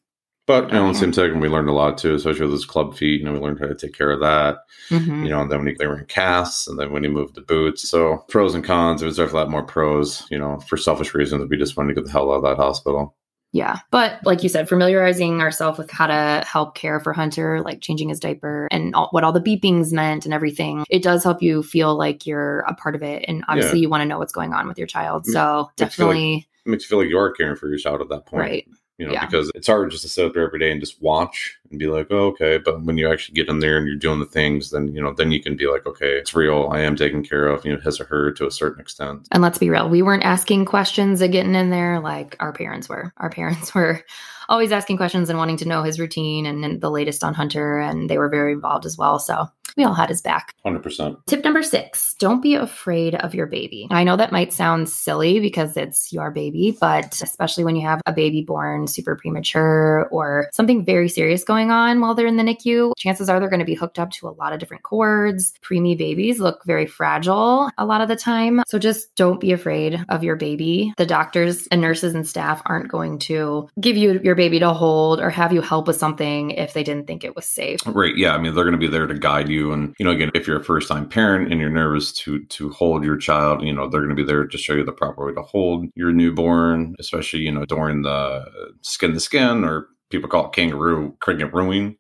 [0.48, 2.66] but you know, on the same token, we learned a lot too, especially with his
[2.66, 3.20] club feet.
[3.20, 4.58] You know, we learned how to take care of that.
[4.90, 5.24] Mhm.
[5.24, 7.36] you know, and then when he, they were in casts, and then when he moved
[7.36, 7.88] to boots.
[7.88, 9.02] So pros and cons.
[9.02, 10.26] It was definitely a lot more pros.
[10.32, 12.58] You know, for selfish reasons, we just wanted to get the hell out of that
[12.58, 13.16] hospital.
[13.54, 13.78] Yeah.
[13.92, 18.10] But like you said, familiarizing ourselves with how to help care for Hunter, like changing
[18.10, 21.62] his diaper and all, what all the beepings meant and everything, it does help you
[21.64, 23.24] feel like you're a part of it.
[23.28, 25.26] And obviously, you want to know what's going on with your child.
[25.28, 27.78] So Makes you feel like- definitely, makes you feel like you are caring for your
[27.78, 28.42] child at that point.
[28.42, 28.68] right.
[29.00, 29.26] You know, Yeah.
[29.26, 31.88] because it's hard just to sit up there every day and just watch and be
[31.88, 32.60] like, oh, okay.
[32.60, 35.12] But when you actually get in there and you're doing the things, then, you know,
[35.14, 36.70] then you can be like, okay, it's real.
[36.72, 39.28] I am taken care of, you know, his or her to a certain extent.
[39.32, 42.88] And let's be real, we weren't asking questions and getting in there like our parents
[42.88, 43.12] were.
[43.18, 44.04] Our parents were
[44.48, 47.80] always asking questions and wanting to know his routine and, and the latest on Hunter.
[47.80, 49.18] And they were very involved as well.
[49.18, 50.54] So we all had his back.
[50.66, 51.26] 100%.
[51.26, 53.88] Tip number six don't be afraid of your baby.
[53.92, 58.02] I know that might sound silly because it's your baby, but especially when you have
[58.06, 62.44] a baby born super premature or something very serious going on while they're in the
[62.44, 65.54] NICU, chances are they're going to be hooked up to a lot of different cords.
[65.62, 68.62] Preemie babies look very fragile a lot of the time.
[68.68, 70.94] So just don't be afraid of your baby.
[70.98, 75.20] The doctors and nurses and staff aren't going to give you your baby to hold
[75.20, 77.80] or have you help with something if they didn't think it was safe.
[77.86, 78.16] Right.
[78.16, 78.34] Yeah.
[78.34, 79.63] I mean, they're going to be there to guide you.
[79.72, 82.70] And, you know, again, if you're a first time parent and you're nervous to, to
[82.72, 85.26] hold your child, you know, they're going to be there to show you the proper
[85.26, 88.46] way to hold your newborn, especially, you know, during the
[88.82, 91.98] skin to skin or people call it kangaroo, kangarooing.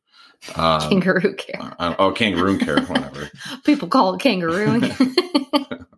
[0.55, 1.73] Um, Kangaroo care.
[1.79, 3.29] uh, oh, kangaroo care, whatever.
[3.63, 4.81] People call it kangaroo.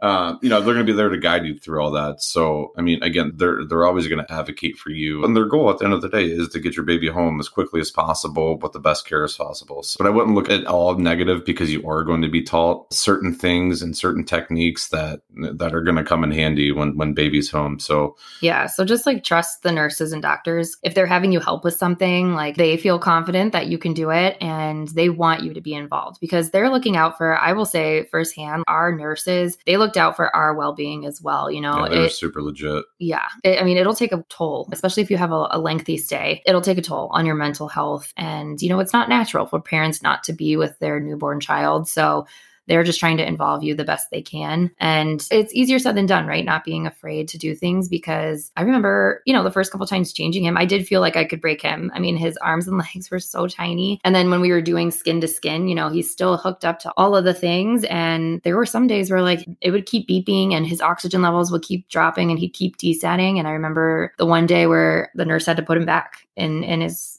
[0.00, 2.22] uh, you know, they're going to be there to guide you through all that.
[2.22, 5.70] So, I mean, again, they're they're always going to advocate for you, and their goal
[5.70, 7.90] at the end of the day is to get your baby home as quickly as
[7.90, 9.82] possible with the best care as possible.
[9.82, 12.92] So, but I wouldn't look at all negative because you are going to be taught
[12.92, 17.14] certain things and certain techniques that that are going to come in handy when when
[17.14, 17.78] baby's home.
[17.78, 21.64] So, yeah, so just like trust the nurses and doctors if they're having you help
[21.64, 25.52] with something, like they feel confident that you can do it and they want you
[25.54, 27.36] to be involved because they're looking out for.
[27.36, 31.50] I will say firsthand, our nurses they looked out for our well being as well.
[31.50, 32.86] You know, yeah, they're it, super legit.
[32.98, 35.98] Yeah, it, I mean, it'll take a toll, especially if you have a, a lengthy
[35.98, 36.42] stay.
[36.46, 39.60] It'll take a toll on your mental health, and you know, it's not natural for
[39.60, 41.86] parents not to be with their newborn child.
[41.86, 42.26] So
[42.68, 44.70] they're just trying to involve you the best they can.
[44.78, 46.44] And it's easier said than done, right?
[46.44, 50.12] Not being afraid to do things because I remember, you know, the first couple times
[50.12, 51.90] changing him, I did feel like I could break him.
[51.94, 54.00] I mean, his arms and legs were so tiny.
[54.04, 56.78] And then when we were doing skin to skin, you know, he's still hooked up
[56.80, 57.84] to all of the things.
[57.84, 61.50] And there were some days where like it would keep beeping and his oxygen levels
[61.50, 63.38] would keep dropping and he'd keep desatting.
[63.38, 66.62] And I remember the one day where the nurse had to put him back in
[66.64, 67.17] in his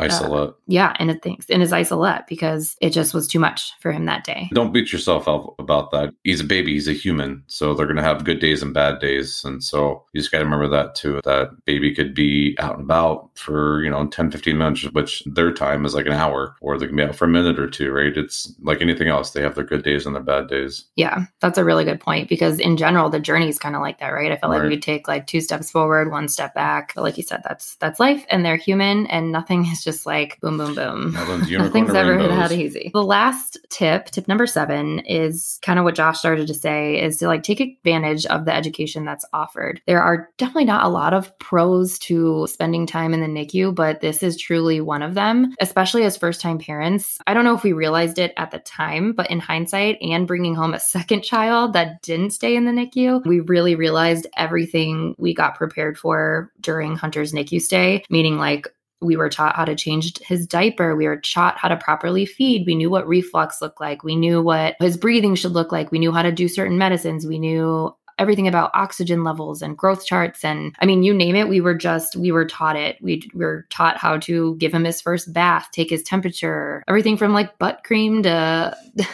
[0.00, 0.50] Isolette.
[0.50, 3.92] Uh, yeah, and it thinks in his isolette because it just was too much for
[3.92, 4.48] him that day.
[4.52, 6.14] Don't beat yourself up about that.
[6.24, 7.42] He's a baby, he's a human.
[7.46, 9.44] So they're gonna have good days and bad days.
[9.44, 11.20] And so you just gotta remember that too.
[11.24, 15.52] That baby could be out and about for, you know, 10, 15 minutes, which their
[15.52, 17.92] time is like an hour, or they can be out for a minute or two,
[17.92, 18.16] right?
[18.16, 19.30] It's like anything else.
[19.30, 20.84] They have their good days and their bad days.
[20.96, 23.98] Yeah, that's a really good point because in general the journey is kind of like
[23.98, 24.32] that, right?
[24.32, 24.70] I feel like right.
[24.70, 26.92] we take like two steps forward, one step back.
[26.94, 30.40] But like you said, that's that's life and they're human and nothing is just like
[30.40, 31.12] boom, boom, boom.
[31.12, 32.90] Nothing's ever that easy.
[32.92, 37.18] The last tip, tip number seven, is kind of what Josh started to say is
[37.18, 39.80] to like take advantage of the education that's offered.
[39.86, 44.00] There are definitely not a lot of pros to spending time in the NICU, but
[44.00, 47.18] this is truly one of them, especially as first time parents.
[47.26, 50.54] I don't know if we realized it at the time, but in hindsight and bringing
[50.54, 55.34] home a second child that didn't stay in the NICU, we really realized everything we
[55.34, 58.68] got prepared for during Hunter's NICU stay, meaning like
[59.04, 60.96] we were taught how to change his diaper.
[60.96, 62.66] We were taught how to properly feed.
[62.66, 64.02] We knew what reflux looked like.
[64.02, 65.90] We knew what his breathing should look like.
[65.90, 67.26] We knew how to do certain medicines.
[67.26, 71.48] We knew everything about oxygen levels and growth charts and i mean you name it
[71.48, 74.84] we were just we were taught it we, we were taught how to give him
[74.84, 78.76] his first bath take his temperature everything from like butt cream to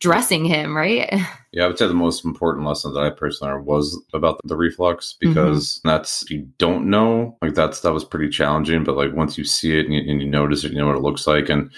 [0.00, 1.12] dressing him right
[1.52, 4.56] Yeah, I would say the most important lesson that I personally learned was about the
[4.56, 5.88] reflux because mm-hmm.
[5.88, 8.84] that's you don't know like that's that was pretty challenging.
[8.84, 10.96] But like once you see it and you, and you, notice it, you know what
[10.96, 11.48] it looks like.
[11.48, 11.70] And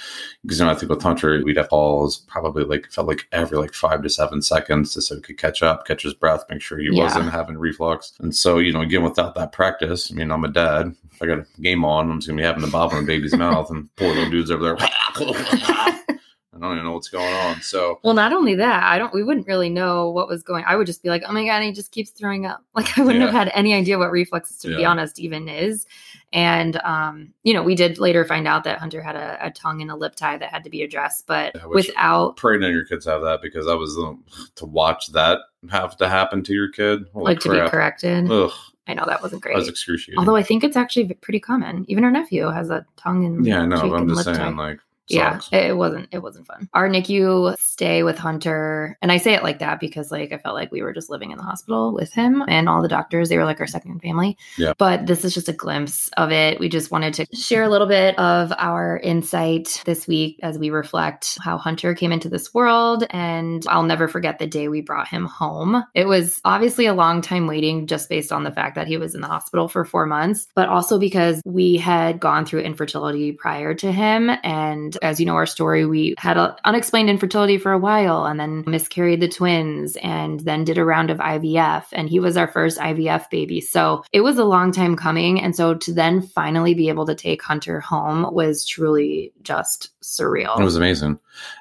[0.43, 3.59] because you know I think with Hunter we'd have pause probably like felt like every
[3.59, 6.63] like five to seven seconds just so he could catch up, catch his breath, make
[6.63, 7.05] sure he yeah.
[7.05, 8.13] wasn't having reflux.
[8.19, 10.97] And so you know again without that practice, I mean I'm a dad.
[11.23, 13.37] I got a game on, I'm just gonna be having the bob in the baby's
[13.37, 14.77] mouth and poor little dude's over there.
[16.61, 17.63] I don't even know what's going on.
[17.63, 19.15] So, well, not only that, I don't.
[19.15, 20.65] We wouldn't really know what was going.
[20.67, 22.63] I would just be like, oh my god, he just keeps throwing up.
[22.81, 23.31] Like I wouldn't yeah.
[23.31, 24.77] have had any idea what reflux, to yeah.
[24.79, 25.87] be honest, even is.
[26.33, 29.83] And um, you know, we did later find out that Hunter had a, a tongue
[29.83, 32.87] and a lip tie that had to be addressed, but yeah, without praying on your
[32.87, 36.71] kids have that because I was um, to watch that have to happen to your
[36.71, 37.55] kid, Holy like crap.
[37.55, 38.31] to be corrected.
[38.31, 38.53] Ugh.
[38.87, 39.53] I know that wasn't great.
[39.53, 40.19] That was excruciating.
[40.19, 41.85] Although I think it's actually pretty common.
[41.89, 45.77] Even our nephew has a tongue and yeah, no, I'm just saying, like yeah, it
[45.77, 46.69] wasn't it wasn't fun.
[46.73, 50.55] Our NICU stay with Hunter, and I say it like that because like I felt
[50.55, 53.29] like we were just living in the hospital with him and all the doctors.
[53.29, 54.37] They were like our second family.
[54.57, 54.75] Yeah.
[54.79, 56.61] But this is just a glimpse of it.
[56.61, 60.71] We just wanted to share a little bit of our insight this week as we
[60.71, 65.09] reflect how Hunter came into this world, and I'll never forget the day we brought
[65.09, 65.85] him home.
[65.95, 69.15] It was obviously a long time waiting, just based on the fact that he was
[69.15, 73.75] in the hospital for four months, but also because we had gone through infertility prior
[73.75, 77.79] to him and as you know our story, we had a, unexplained infertility for a
[77.79, 81.85] while and then miscarried the twins and then did a round of IVF.
[81.93, 83.61] And he was our first IVF baby.
[83.61, 85.41] So it was a long time coming.
[85.41, 90.59] And so to then finally be able to take Hunter home was truly just surreal.
[90.59, 91.19] It was amazing.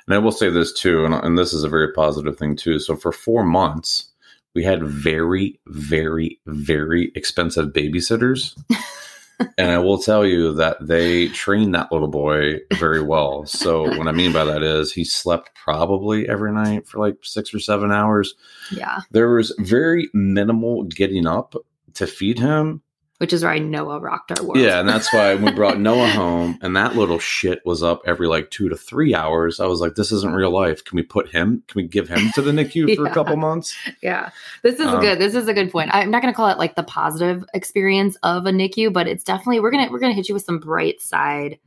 [0.08, 2.80] And I will say this too, and, and this is a very positive thing too.
[2.80, 4.10] So for four months,
[4.56, 8.58] we had very, very, very expensive babysitters.
[9.58, 13.46] and I will tell you that they trained that little boy very well.
[13.46, 17.54] So what I mean by that is he slept probably every night for like six
[17.54, 18.36] or seven hours.
[18.72, 19.02] Yeah.
[19.12, 21.56] There was very minimal getting up
[21.96, 22.82] to feed him
[23.20, 24.58] which is why Noah rocked our world.
[24.60, 28.28] Yeah, and that's why we brought Noah home, and that little shit was up every
[28.28, 29.60] like two to three hours.
[29.60, 30.84] I was like, "This isn't real life.
[30.86, 31.62] Can we put him?
[31.68, 33.12] Can we give him to the NICU for yeah.
[33.12, 34.30] a couple months?" Yeah,
[34.64, 35.20] this is um, good.
[35.20, 35.94] This is a good point.
[35.94, 39.24] I'm not going to call it like the positive experience of a NICU, but it's
[39.24, 41.60] definitely we're gonna we're gonna hit you with some bright side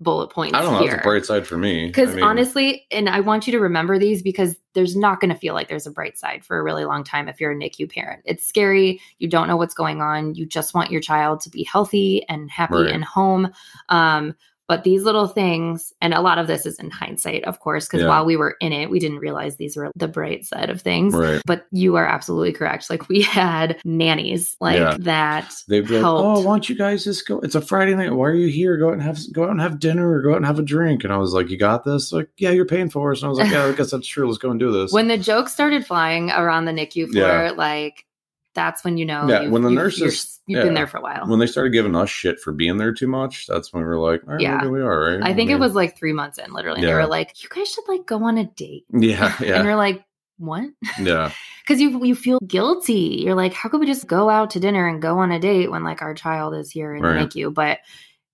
[0.00, 0.80] bullet points I don't know.
[0.80, 0.90] here.
[0.90, 1.86] That's a bright side for me.
[1.86, 5.32] Because I mean, honestly, and I want you to remember these because there's not going
[5.32, 7.56] to feel like there's a bright side for a really long time if you're a
[7.56, 8.22] NICU parent.
[8.24, 9.00] It's scary.
[9.18, 10.34] You don't know what's going on.
[10.34, 12.90] You just want your child to be healthy and happy Right.
[12.90, 13.50] and home.
[13.88, 14.34] Um,
[14.68, 18.02] but these little things, and a lot of this is in hindsight, of course, because
[18.02, 18.08] Yeah.
[18.08, 21.14] while we were in it, we didn't realize these were the bright side of things.
[21.14, 21.40] right.
[21.46, 22.88] But you are absolutely correct.
[22.90, 24.96] Like we had nannies like Yeah.
[25.00, 25.52] that.
[25.68, 26.38] They'd be like, oh, helped.
[26.38, 27.40] "Oh, why don't you guys just go?
[27.40, 28.12] It's a Friday night.
[28.12, 28.76] Why are you here?
[28.76, 30.62] Go out and have go out and have dinner, or go out and have a
[30.62, 33.26] drink." And I was like, "You got this?" Like, "Yeah, you're paying for us." And
[33.26, 34.26] I was like, "Yeah, I guess that's true.
[34.26, 37.50] Let's go and do this." When the jokes started flying around the NICU floor, Yeah.
[37.56, 38.04] like
[38.54, 41.26] that's when you know Yeah, when the nurses- you've been there for a while.
[41.26, 43.98] when they started giving us shit for being there too much, that's when we were
[43.98, 44.66] like, "All right, Yeah.
[44.66, 45.22] we are." Right?
[45.22, 46.80] I think it was like three months in, literally.
[46.80, 49.34] And They were like, "You guys should like go on a date," Yeah, yeah.
[49.38, 50.04] and yeah, you're like,
[50.38, 51.30] "What?" yeah.
[51.66, 53.22] Because you you feel guilty.
[53.24, 55.70] You're like, "How could we just go out to dinner and go on a date
[55.70, 57.14] when like our child is here in Right.
[57.32, 57.78] the NICU?" But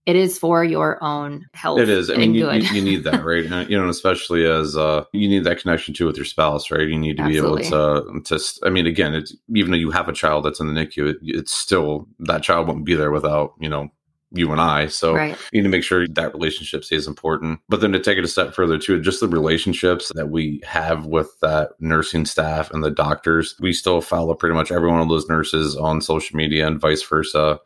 [0.07, 1.79] it is for your own health.
[1.79, 2.11] It is.
[2.11, 3.45] I and mean, you, you, you need that, right?
[3.71, 6.89] You know, especially as uh, you need that connection too with your spouse, right?
[6.89, 7.63] You need to Absolutely.
[7.63, 8.61] be able to to.
[8.65, 11.17] I mean, again, it's even though you have a child that's in the NICU, it,
[11.23, 13.91] it's still that child won't be there without you know
[14.33, 14.87] you and I.
[14.87, 15.37] So right.
[15.53, 17.61] you need to make sure that relationship stays important.
[17.69, 21.07] But then to take it a step further too, just the relationships that we have
[21.07, 23.57] with that nursing staff and the doctors.
[23.61, 27.03] We still follow pretty much every one of those nurses on social media and vice
[27.03, 27.59] versa.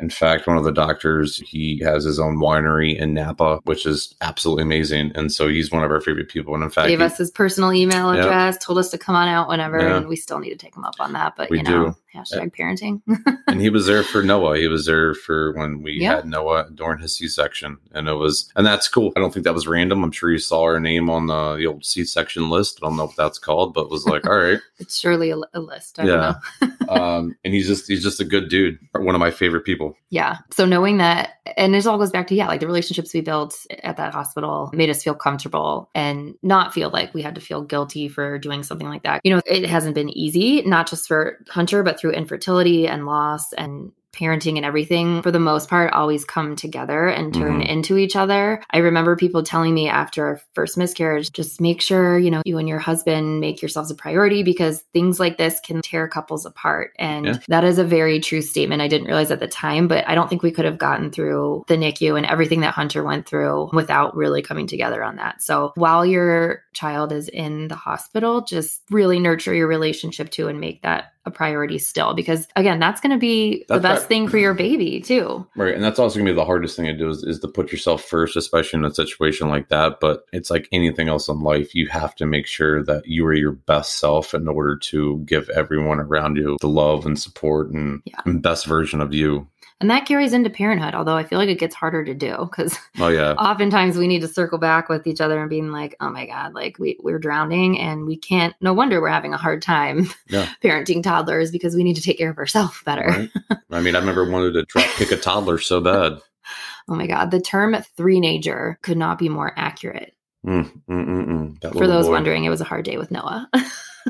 [0.00, 4.14] In fact, one of the doctors, he has his own winery in Napa, which is
[4.20, 5.10] absolutely amazing.
[5.16, 6.54] And so he's one of our favorite people.
[6.54, 9.26] And in fact, Gave he- us his personal email address, told us to come on
[9.26, 9.96] out whenever, Yeah.
[9.96, 11.34] and we still need to take him up on that.
[11.36, 11.96] But We you know, do.
[12.14, 13.02] Hashtag parenting.
[13.46, 14.58] and he was there for Noah.
[14.58, 16.16] He was there for when we Yeah.
[16.16, 19.12] had Noah during his C-section, and it was, and that's cool.
[19.16, 20.02] I don't think that was random.
[20.04, 22.78] I'm sure you saw our name on the, the old C-section list.
[22.82, 25.36] I don't know what that's called, but it was like, all right, it's surely a,
[25.54, 25.98] a list.
[25.98, 26.34] I Yeah.
[26.60, 26.88] don't know.
[26.88, 28.78] um, and he's just he's just a good dude.
[28.94, 29.96] One of my favorite people.
[30.10, 30.38] Yeah.
[30.50, 33.54] So knowing that, and this all goes back to, yeah, like the relationships we built
[33.82, 37.60] at that hospital made us feel comfortable and not feel like we had to feel
[37.62, 39.20] guilty for doing something like that.
[39.24, 43.52] You know, it hasn't been easy, not just for Hunter, but through infertility and loss
[43.52, 47.68] and parenting and everything for the most part always come together and turn Mhm.
[47.68, 48.60] into each other.
[48.72, 52.56] I remember people telling me after our first miscarriage, just make sure, you know, you
[52.58, 56.92] and your husband make yourselves a priority because things like this can tear couples apart.
[56.98, 57.38] And Yeah.
[57.48, 58.80] that is a very true statement.
[58.82, 61.64] I didn't realize at the time, but I don't think we could have gotten through
[61.68, 65.42] the NICU and everything that Hunter went through without really coming together on that.
[65.42, 70.60] So while your child is in the hospital, just really nurture your relationship too and
[70.60, 74.08] make that a priority still because again that's going to be the best right.
[74.08, 75.74] thing for your baby too Right.
[75.74, 78.04] And that's also gonna be the hardest thing to do is, is to put yourself
[78.04, 79.98] first, especially in a situation like that.
[80.00, 83.34] But it's like anything else in life, you have to make sure that you are
[83.34, 88.00] your best self in order to give everyone around you the love and support and,
[88.04, 88.20] Yeah.
[88.24, 89.48] and best version of you.
[89.80, 92.76] And that carries into parenthood although i feel like it gets harder to do because
[92.98, 93.32] Oh yeah.
[93.38, 96.54] oftentimes we need to circle back with each other and being like oh my god
[96.54, 100.48] like we, we're drowning and we can't no wonder we're having a hard time Yeah.
[100.62, 103.30] parenting toddlers because we need to take care of ourselves better Right?
[103.70, 106.18] I mean, I remember wanted to drop kick a toddler so bad.
[106.88, 110.14] oh my god the term three-nager could not be more accurate
[110.46, 111.26] Mm, mm, mm,
[111.60, 111.72] mm.
[111.78, 113.50] For those boy, wondering it was a hard day with noah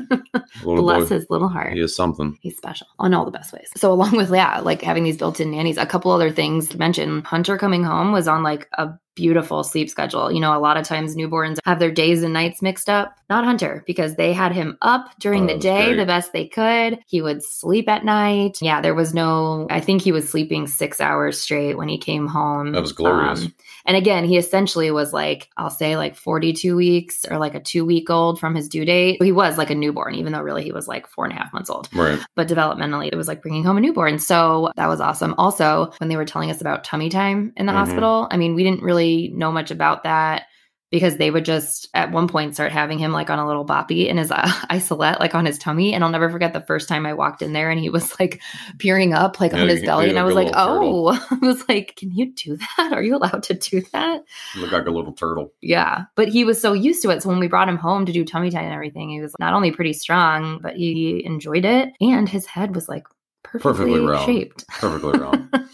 [0.63, 2.37] bless boy, his little heart he is something.
[2.41, 3.69] He's special on all the best ways.
[3.75, 7.21] So along with yeah, like having these built-in nannies, a couple other things to mention.
[7.23, 10.31] Hunter coming home was on like a beautiful sleep schedule.
[10.31, 13.15] You know, a lot of times newborns have their days and nights mixed up.
[13.29, 15.97] Not Hunter because they had him up during Oh, the day great.
[15.97, 16.99] the best they could.
[17.05, 18.57] He would sleep at night.
[18.61, 22.25] Yeah, there was no I think he was sleeping 6 hours straight when he came
[22.27, 22.71] home.
[22.71, 23.43] That was glorious.
[23.43, 23.53] Um,
[23.85, 27.85] and again, he essentially was like, I'll say like 42 weeks or like a two
[27.85, 29.21] week old from his due date.
[29.21, 31.53] He was like a newborn, even though really he was like four and a half
[31.53, 31.87] months old.
[31.93, 32.19] Right.
[32.35, 34.19] But developmentally, it was like bringing home a newborn.
[34.19, 35.33] So that was awesome.
[35.37, 37.75] Also, when they were telling us about tummy time in the Mhm.
[37.77, 40.43] hospital, I mean, we didn't really know much about that
[40.91, 44.07] because they would just at one point start having him like on a little boppy
[44.07, 45.93] in his uh, isolette, like on his tummy.
[45.93, 48.41] And I'll never forget the first time I walked in there and he was like
[48.79, 50.05] peering up like Yeah, on his belly.
[50.05, 52.91] you And I was like oh, I was like, can you do that?
[52.91, 54.23] Are you allowed to do that?
[54.57, 55.53] Look like a little turtle.
[55.61, 56.05] Yeah.
[56.15, 57.21] But he was so used to it.
[57.21, 59.53] So when we brought him home to do tummy time and everything, he was not
[59.53, 61.89] only pretty strong, but he enjoyed it.
[62.01, 63.03] And his head was like
[63.43, 64.25] perfectly, Perfectly round.
[64.25, 64.67] shaped.
[64.69, 65.53] Perfectly round.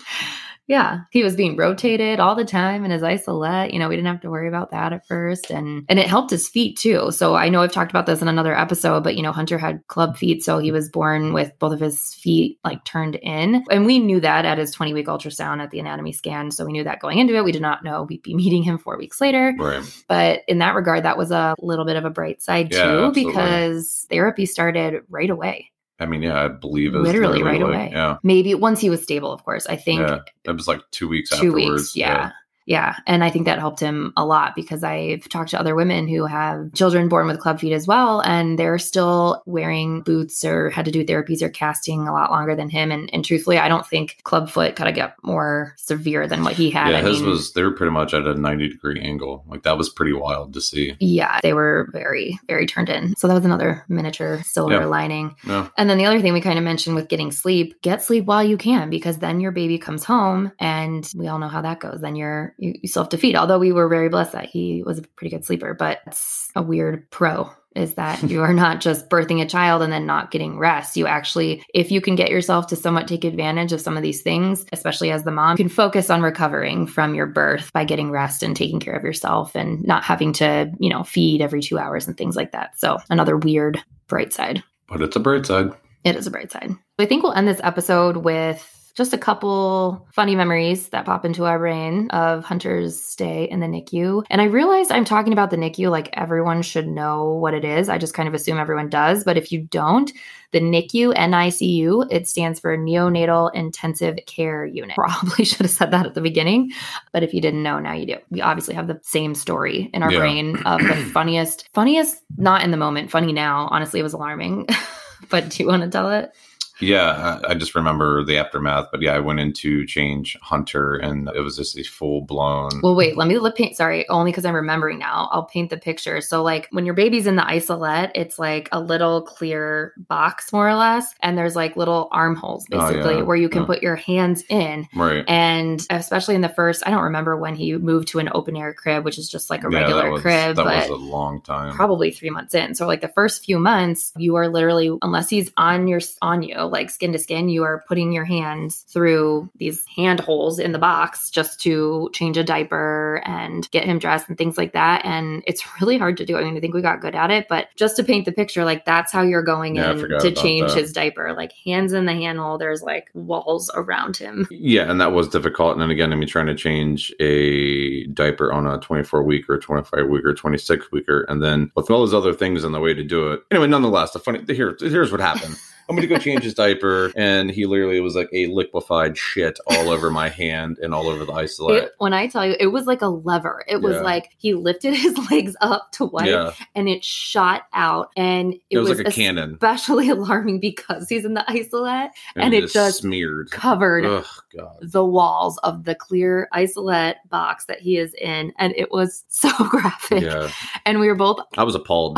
[0.67, 1.01] yeah.
[1.11, 3.71] He was being rotated all the time in his isolette.
[3.71, 5.51] You know, we didn't have to worry about that at first.
[5.51, 7.11] And and it helped his feet too.
[7.11, 9.85] So I know I've talked about this in another episode, but you know, Hunter had
[9.87, 10.43] club feet.
[10.43, 13.63] So he was born with both of his feet like turned in.
[13.69, 16.49] And we knew that at his 20 week ultrasound at the anatomy scan.
[16.51, 17.43] So we knew that going into it.
[17.43, 19.53] We did not know we'd be meeting him four weeks later.
[19.59, 19.83] right.
[20.07, 22.89] But in that regard, that was a little bit of a bright side Yeah, too,
[23.05, 23.25] absolutely.
[23.25, 25.71] because therapy started right away.
[25.99, 27.89] I mean, yeah, I believe it's Literally right like- away.
[27.91, 28.17] Yeah.
[28.23, 29.65] Maybe once he was stable, of course.
[29.67, 30.19] I think Yeah.
[30.43, 31.67] It was like two weeks two afterwards.
[31.67, 31.95] weeks.
[31.95, 32.07] Yeah.
[32.17, 32.31] Yeah.
[32.67, 36.25] And I think that helped him a lot because I've talked to other women who
[36.25, 38.21] have children born with club feet as well.
[38.21, 42.55] And they're still wearing boots or had to do therapies or casting a lot longer
[42.55, 42.91] than him.
[42.91, 46.53] And, and truthfully, I don't think club foot kind of got more severe than what
[46.53, 46.89] he had.
[46.91, 49.43] Yeah, I his mean, was they were pretty much at a ninety degree angle.
[49.47, 50.95] Like that was pretty wild to see.
[50.99, 53.15] Yeah, they were very, very turned in.
[53.17, 54.85] So that was another miniature silver Yeah.
[54.85, 55.35] lining.
[55.45, 58.25] No, And then the other thing we kind of mentioned with getting sleep, get sleep
[58.25, 61.79] while you can, because then your baby comes home and we all know how that
[61.79, 61.99] goes.
[62.01, 63.35] Then you're, you, you still have to feed.
[63.35, 66.61] Although we were very blessed that he was a pretty good sleeper, but it's a
[66.61, 70.57] weird pro is that you are not just birthing a child and then not getting
[70.57, 70.97] rest.
[70.97, 74.21] You actually, if you can get yourself to somewhat take advantage of some of these
[74.21, 78.11] things, especially as the mom, you can focus on recovering from your birth by getting
[78.11, 81.77] rest and taking care of yourself and not having to, you know, feed every two
[81.77, 82.79] hours and things like that.
[82.79, 84.63] So another weird bright side.
[84.87, 85.71] but it's a bright side.
[86.03, 86.71] It is a bright side.
[86.99, 91.43] I think we'll end this episode with just a couple funny memories that pop into
[91.43, 94.23] our brain of Hunter's stay in the NICU.
[94.29, 97.89] And I realize I'm talking about the NICU like everyone should know what it is.
[97.89, 99.25] I just kind of assume everyone does.
[99.25, 100.13] But if you don't,
[100.51, 104.95] the NICU, NICU, it stands for Neonatal Intensive Care Unit.
[104.95, 106.71] Probably should have said that at the beginning.
[107.11, 108.15] But if you didn't know, now you do.
[108.29, 110.19] We obviously have the same story in our Yeah.
[110.19, 113.67] brain of the funniest, funniest, not in the moment, funny now.
[113.71, 114.67] Honestly, it was alarming.
[115.29, 116.31] but do you want to tell it?
[116.79, 118.87] Yeah, I, I just remember the aftermath.
[118.91, 122.69] But yeah, I went in to change Hunter, and it was just a full blown.
[122.81, 123.75] Well, wait, let me lip paint.
[123.77, 125.29] Sorry, only because I'm remembering now.
[125.31, 126.21] I'll paint the picture.
[126.21, 130.67] So, like when your baby's in the isolette, it's like a little clear box, more
[130.67, 133.67] or less, and there's like little armholes Oh, basically yeah, where you can yeah.
[133.67, 134.87] put your hands in.
[134.95, 135.23] right.
[135.27, 138.73] And especially in the first, I don't remember when he moved to an open air
[138.73, 141.03] crib, which is just like a yeah, regular that was, crib, That but was a
[141.03, 141.73] long time.
[141.73, 142.75] probably three months in.
[142.75, 146.64] So like the first few months, you are literally, unless he's on your on you,
[146.67, 150.79] like skin to skin, you are putting your hands through these hand holes in the
[150.79, 155.03] box just to change a diaper and get him dressed and things like that.
[155.05, 156.37] And it's really hard to do.
[156.37, 158.65] I mean, I think we got good at it, but just to paint the picture,
[158.65, 160.79] like that's how you're going Yeah, in to change that.
[160.79, 161.33] his diaper.
[161.33, 164.47] Like hands in the handle, there's like walls around him.
[164.49, 165.73] Yeah, and that was difficult.
[165.73, 169.57] And then again, I mean, trying to change a diaper on a 24 week or
[169.57, 172.93] 25 week or 26 weeker, and then with all those other things in the way
[172.93, 173.41] to do it.
[173.51, 175.55] Anyway, nonetheless, the funny here, here's what happened.
[175.87, 179.89] I'm gonna go change his diaper, and he literally was like a liquefied shit all
[179.89, 181.83] over my hand and all over the isolette.
[181.83, 183.63] It, when I tell you, it was like a lever.
[183.67, 184.01] It was Yeah.
[184.01, 188.09] like he lifted his legs up to wipe yeah, and it shot out.
[188.17, 192.11] And it, it was, was, like a cannon, especially alarming because he's in the isolette
[192.35, 193.51] and it just smeared.
[193.51, 194.25] covered Ugh,
[194.57, 194.77] God.
[194.81, 198.53] the walls of the clear isolette box that he is in.
[198.57, 200.23] And it was so graphic.
[200.23, 200.49] Yeah,
[200.85, 202.17] And we were both, I was appalled.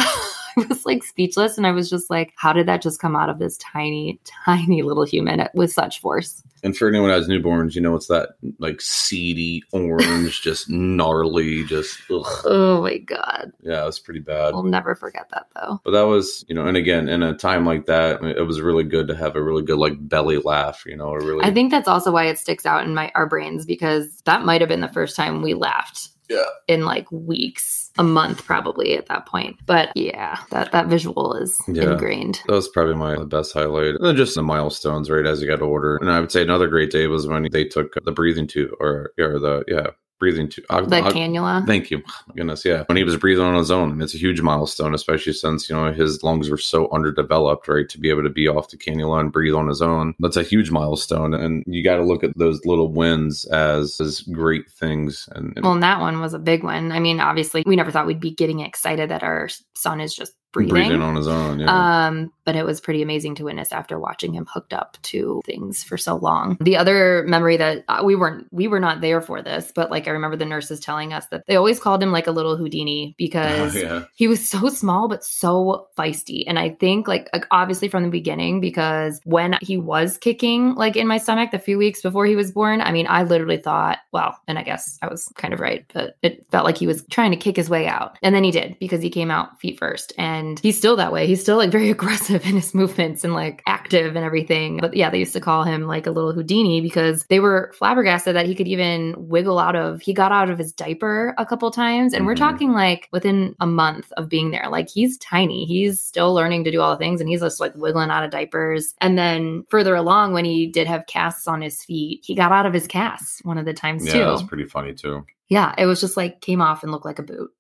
[0.58, 1.58] I was like speechless.
[1.58, 4.82] And I was just like, how did that just come out of this tiny, tiny
[4.82, 6.44] little human with such force?
[6.64, 8.30] And for anyone who has newborns, you know it's that
[8.60, 12.26] like seedy orange, just gnarly, just ugh.
[12.46, 13.52] Oh my God.
[13.62, 14.54] yeah, it was pretty bad.
[14.54, 15.80] We'll never forget that though.
[15.84, 18.84] But that was, you know, and again, in a time like that, it was really
[18.84, 21.72] good to have a really good like belly laugh, you know, a really I think
[21.72, 24.82] that's also why it sticks out in my our brains because that might have been
[24.82, 26.10] the first time we laughed.
[26.30, 26.44] Yeah.
[26.68, 29.58] In like weeks, a month probably at that point.
[29.66, 31.92] But yeah, that that visual is Yeah.
[31.92, 32.42] ingrained.
[32.48, 33.96] that was probably my best highlight.
[33.96, 35.98] And then just the milestones, right, as you got older.
[35.98, 39.14] And I would say another great day was when they took the breathing tube or
[39.20, 39.88] or the yeah,
[40.20, 40.66] breathing tube.
[40.70, 41.66] Uh, The uh, cannula.
[41.66, 42.00] Thank you.
[42.00, 42.84] My goodness, yeah.
[42.88, 45.76] When he was breathing on his own, and it's a huge milestone, especially since you
[45.76, 47.88] know his lungs were so underdeveloped, right?
[47.90, 50.44] To be able to be off the cannula and breathe on his own, that's a
[50.44, 51.34] huge milestone.
[51.34, 55.30] And you got to look at those little wins as as great things.
[55.34, 56.92] And, and well, and that one was a big one.
[56.92, 60.34] I mean, obviously, we never thought we'd be getting excited that our son is just
[60.52, 60.74] breathing.
[60.74, 61.60] breathing on his own.
[61.60, 62.06] Yeah.
[62.08, 65.84] Um, but it was pretty amazing to witness after watching him hooked up to things
[65.84, 66.58] for so long.
[66.62, 70.08] The other memory that uh, we weren't we were not there for this, but like
[70.08, 73.16] I remember the nurses telling us that they always called him like a little Houdini
[73.18, 74.04] because Oh, yeah.
[74.16, 76.44] he was so small but so feisty.
[76.48, 80.96] And I think like, like obviously from the beginning because when he was kicking like
[80.96, 83.98] in my stomach the few weeks before he was born, I mean, I literally thought,
[84.14, 87.04] well, and I guess I was kind of right, but it felt like he was
[87.12, 88.18] trying to kick his way out.
[88.24, 91.28] And then he did because he came out feet first and he's still that way.
[91.28, 94.78] He's still like very aggressive in his movements and like active and everything.
[94.82, 98.36] But yeah, they used to call him like a little Houdini because they were flabbergasted
[98.36, 101.70] that he could even wiggle out of he got out of his diaper a couple
[101.72, 102.14] times.
[102.14, 102.38] And we're Mhm.
[102.40, 104.68] talking like within a month of being there.
[104.70, 105.66] Like he's tiny.
[105.66, 108.32] He's still learning to do all the things and he's just like wiggling out of
[108.32, 108.94] diapers.
[109.02, 112.66] And then further along when he did have casts on his feet, he got out
[112.66, 114.20] of his casts one of the times Yeah, too.
[114.20, 115.26] that was pretty funny too.
[115.50, 117.52] Yeah, it was just like came off and looked like a boot.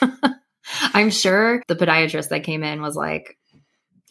[0.94, 3.36] I'm sure the podiatrist that came in was like,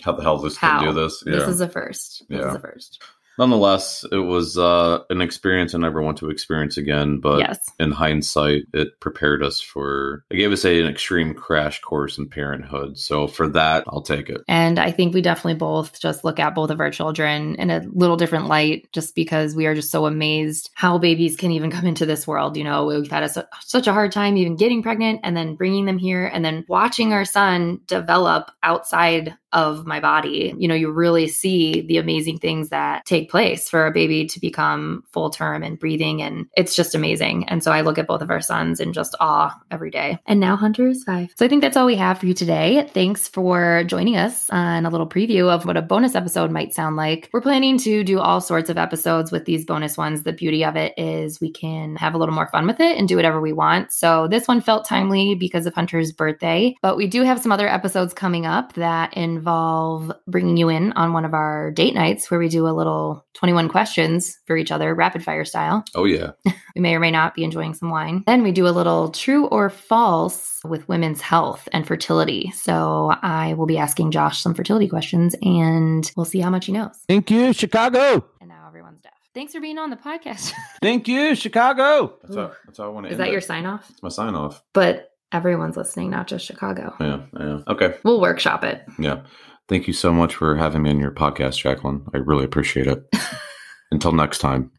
[0.02, 0.80] How the hell this How?
[0.80, 1.24] can do this?
[1.26, 1.38] Yeah.
[1.40, 2.26] this is a first.
[2.30, 2.50] This Yeah.
[2.50, 3.02] is a first.
[3.38, 7.20] Nonetheless, it was uh, an experience I never want to experience again.
[7.20, 7.70] But yes.
[7.80, 12.30] in hindsight, it prepared us for, it gave us a, an extreme crash course in
[12.30, 12.98] parenthood.
[12.98, 14.42] So for that, I'll take it.
[14.48, 17.84] And I think we definitely both just look at both of our children in a
[17.92, 21.86] little different light just because we are just so amazed how babies can even come
[21.86, 22.58] into this world.
[22.58, 25.86] You know, we've had a, such a hard time even getting pregnant and then bringing
[25.86, 30.54] them here and then watching our son develop outside of my body.
[30.58, 34.40] You know, you really see the amazing things that take place for a baby to
[34.40, 36.22] become full term and breathing.
[36.22, 37.48] And it's just amazing.
[37.50, 40.20] And so I look at both of our sons in just awe every day.
[40.26, 41.30] And now Hunter is five.
[41.36, 42.90] So I think that's all we have for you today.
[42.94, 46.96] Thanks for joining us on a little preview of what a bonus episode might sound
[46.96, 47.30] like.
[47.32, 50.24] We're planning to do all sorts of episodes with these bonus ones.
[50.24, 53.08] The beauty of it is we can have a little more fun with it and
[53.08, 53.92] do whatever we want.
[53.92, 57.68] So this one felt timely because of Hunter's birthday, but we do have some other
[57.68, 62.32] episodes coming up that in involve bringing you in on one of our date nights
[62.32, 65.84] where we do a little 21 questions for each other, rapid fire style.
[65.96, 66.32] Oh, yeah.
[66.46, 68.24] we may or may not be enjoying some wine.
[68.26, 72.52] Then we do a little true or false with women's health and fertility.
[72.52, 76.72] So I will be asking Josh some fertility questions and we'll see how much he
[76.72, 76.96] knows.
[77.10, 78.26] Thank you, Chicago.
[78.40, 79.12] And now everyone's deaf.
[79.34, 80.54] Thanks for being on the podcast.
[80.82, 82.14] Thank you, Chicago.
[82.24, 83.90] That's how, that's how I want to Is that your sign off?
[83.90, 84.64] It's my sign off.
[84.72, 86.94] But everyone's listening, not just Chicago.
[87.00, 87.60] Yeah, yeah.
[87.68, 87.96] Okay.
[88.04, 88.84] We'll workshop it.
[89.00, 89.24] Yeah.
[89.70, 92.06] Thank you so much for having me on your podcast, Jacqueline.
[92.14, 93.04] I really appreciate it.
[93.92, 94.72] Until next time.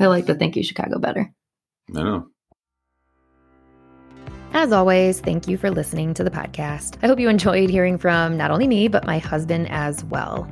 [0.00, 1.32] I like the thank you, Chicago better.
[1.96, 2.26] I know.
[4.54, 6.98] As always, thank you for listening to the podcast.
[7.02, 10.50] I hope you enjoyed hearing from not only me, but my husband as well.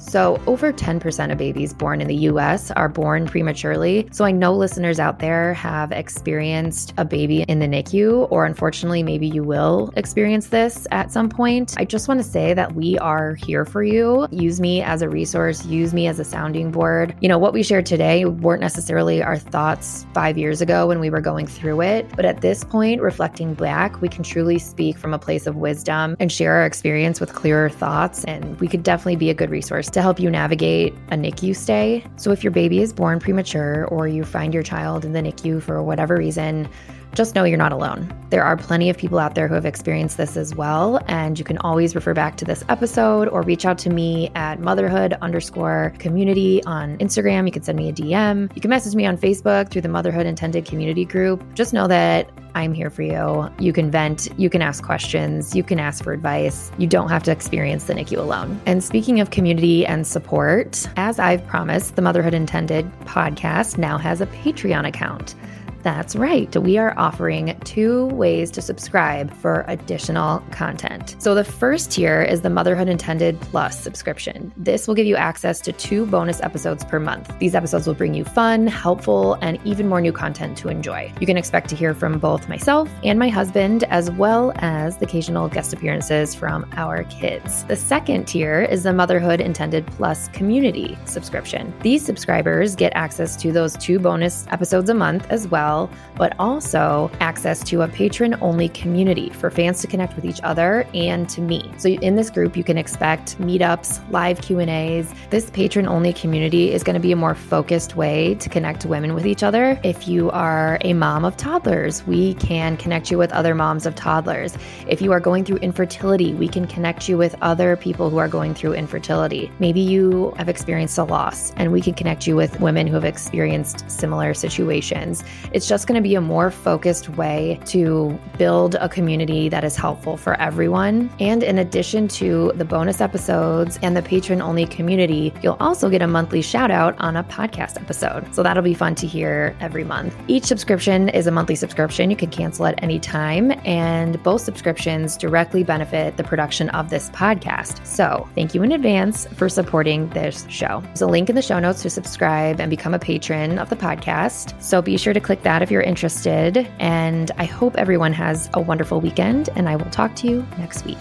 [0.00, 4.08] So, over 10% of babies born in the US are born prematurely.
[4.12, 9.02] So, I know listeners out there have experienced a baby in the NICU, or unfortunately,
[9.02, 11.74] maybe you will experience this at some point.
[11.76, 14.26] I just want to say that we are here for you.
[14.30, 17.14] Use me as a resource, use me as a sounding board.
[17.20, 21.10] You know, what we shared today weren't necessarily our thoughts five years ago when we
[21.10, 25.12] were going through it, but at this point, reflecting back, we can truly speak from
[25.12, 28.24] a place of wisdom and share our experience with clearer thoughts.
[28.24, 32.04] And we could definitely be a good resource to help you navigate a NICU stay.
[32.16, 35.62] So if your baby is born premature or you find your child in the NICU
[35.62, 36.68] for whatever reason,
[37.14, 38.12] just know you're not alone.
[38.30, 41.44] There are plenty of people out there who have experienced this as well, and you
[41.44, 45.92] can always refer back to this episode or reach out to me at motherhood underscore
[45.98, 47.46] community on Instagram.
[47.46, 48.54] You can send me a DM.
[48.54, 51.42] You can message me on Facebook through the Motherhood Intended community group.
[51.54, 53.48] Just know that I'm here for you.
[53.58, 56.70] You can vent, you can ask questions, you can ask for advice.
[56.78, 58.60] You don't have to experience the NICU alone.
[58.66, 64.20] And speaking of community and support, as I've promised, the Motherhood Intended podcast now has
[64.20, 65.34] a Patreon account.
[65.82, 66.54] That's right.
[66.56, 71.16] We are offering two ways to subscribe for additional content.
[71.18, 74.52] So, the first tier is the Motherhood Intended Plus subscription.
[74.56, 77.32] This will give you access to two bonus episodes per month.
[77.38, 81.12] These episodes will bring you fun, helpful, and even more new content to enjoy.
[81.18, 85.06] You can expect to hear from both myself and my husband, as well as the
[85.06, 87.64] occasional guest appearances from our kids.
[87.64, 91.72] The second tier is the Motherhood Intended Plus community subscription.
[91.80, 96.34] These subscribers get access to those two bonus episodes a month as well well, but
[96.38, 101.28] also access to a patron only community for fans to connect with each other and
[101.30, 101.72] to me.
[101.78, 105.14] So in this group, you can expect meetups, live Q&As.
[105.30, 109.14] This patron only community is going to be a more focused way to connect women
[109.14, 109.80] with each other.
[109.84, 113.94] If you are a mom of toddlers, we can connect you with other moms of
[113.94, 114.56] toddlers.
[114.88, 118.28] If you are going through infertility, we can connect you with other people who are
[118.28, 119.50] going through infertility.
[119.58, 123.04] Maybe you have experienced a loss and we can connect you with women who have
[123.04, 125.22] experienced similar situations.
[125.60, 129.76] It's just going to be a more focused way to build a community that is
[129.76, 131.10] helpful for everyone.
[131.20, 136.00] And in addition to the bonus episodes and the patron only community, you'll also get
[136.00, 138.34] a monthly shout out on a podcast episode.
[138.34, 140.16] So that'll be fun to hear every month.
[140.28, 142.08] Each subscription is a monthly subscription.
[142.08, 147.10] You can cancel at any time, and both subscriptions directly benefit the production of this
[147.10, 147.86] podcast.
[147.86, 150.80] So thank you in advance for supporting this show.
[150.86, 153.76] There's a link in the show notes to subscribe and become a patron of the
[153.76, 154.58] podcast.
[154.62, 156.68] So be sure to click that that if you're interested.
[156.78, 160.84] And I hope everyone has a wonderful weekend, and I will talk to you next
[160.84, 160.98] week.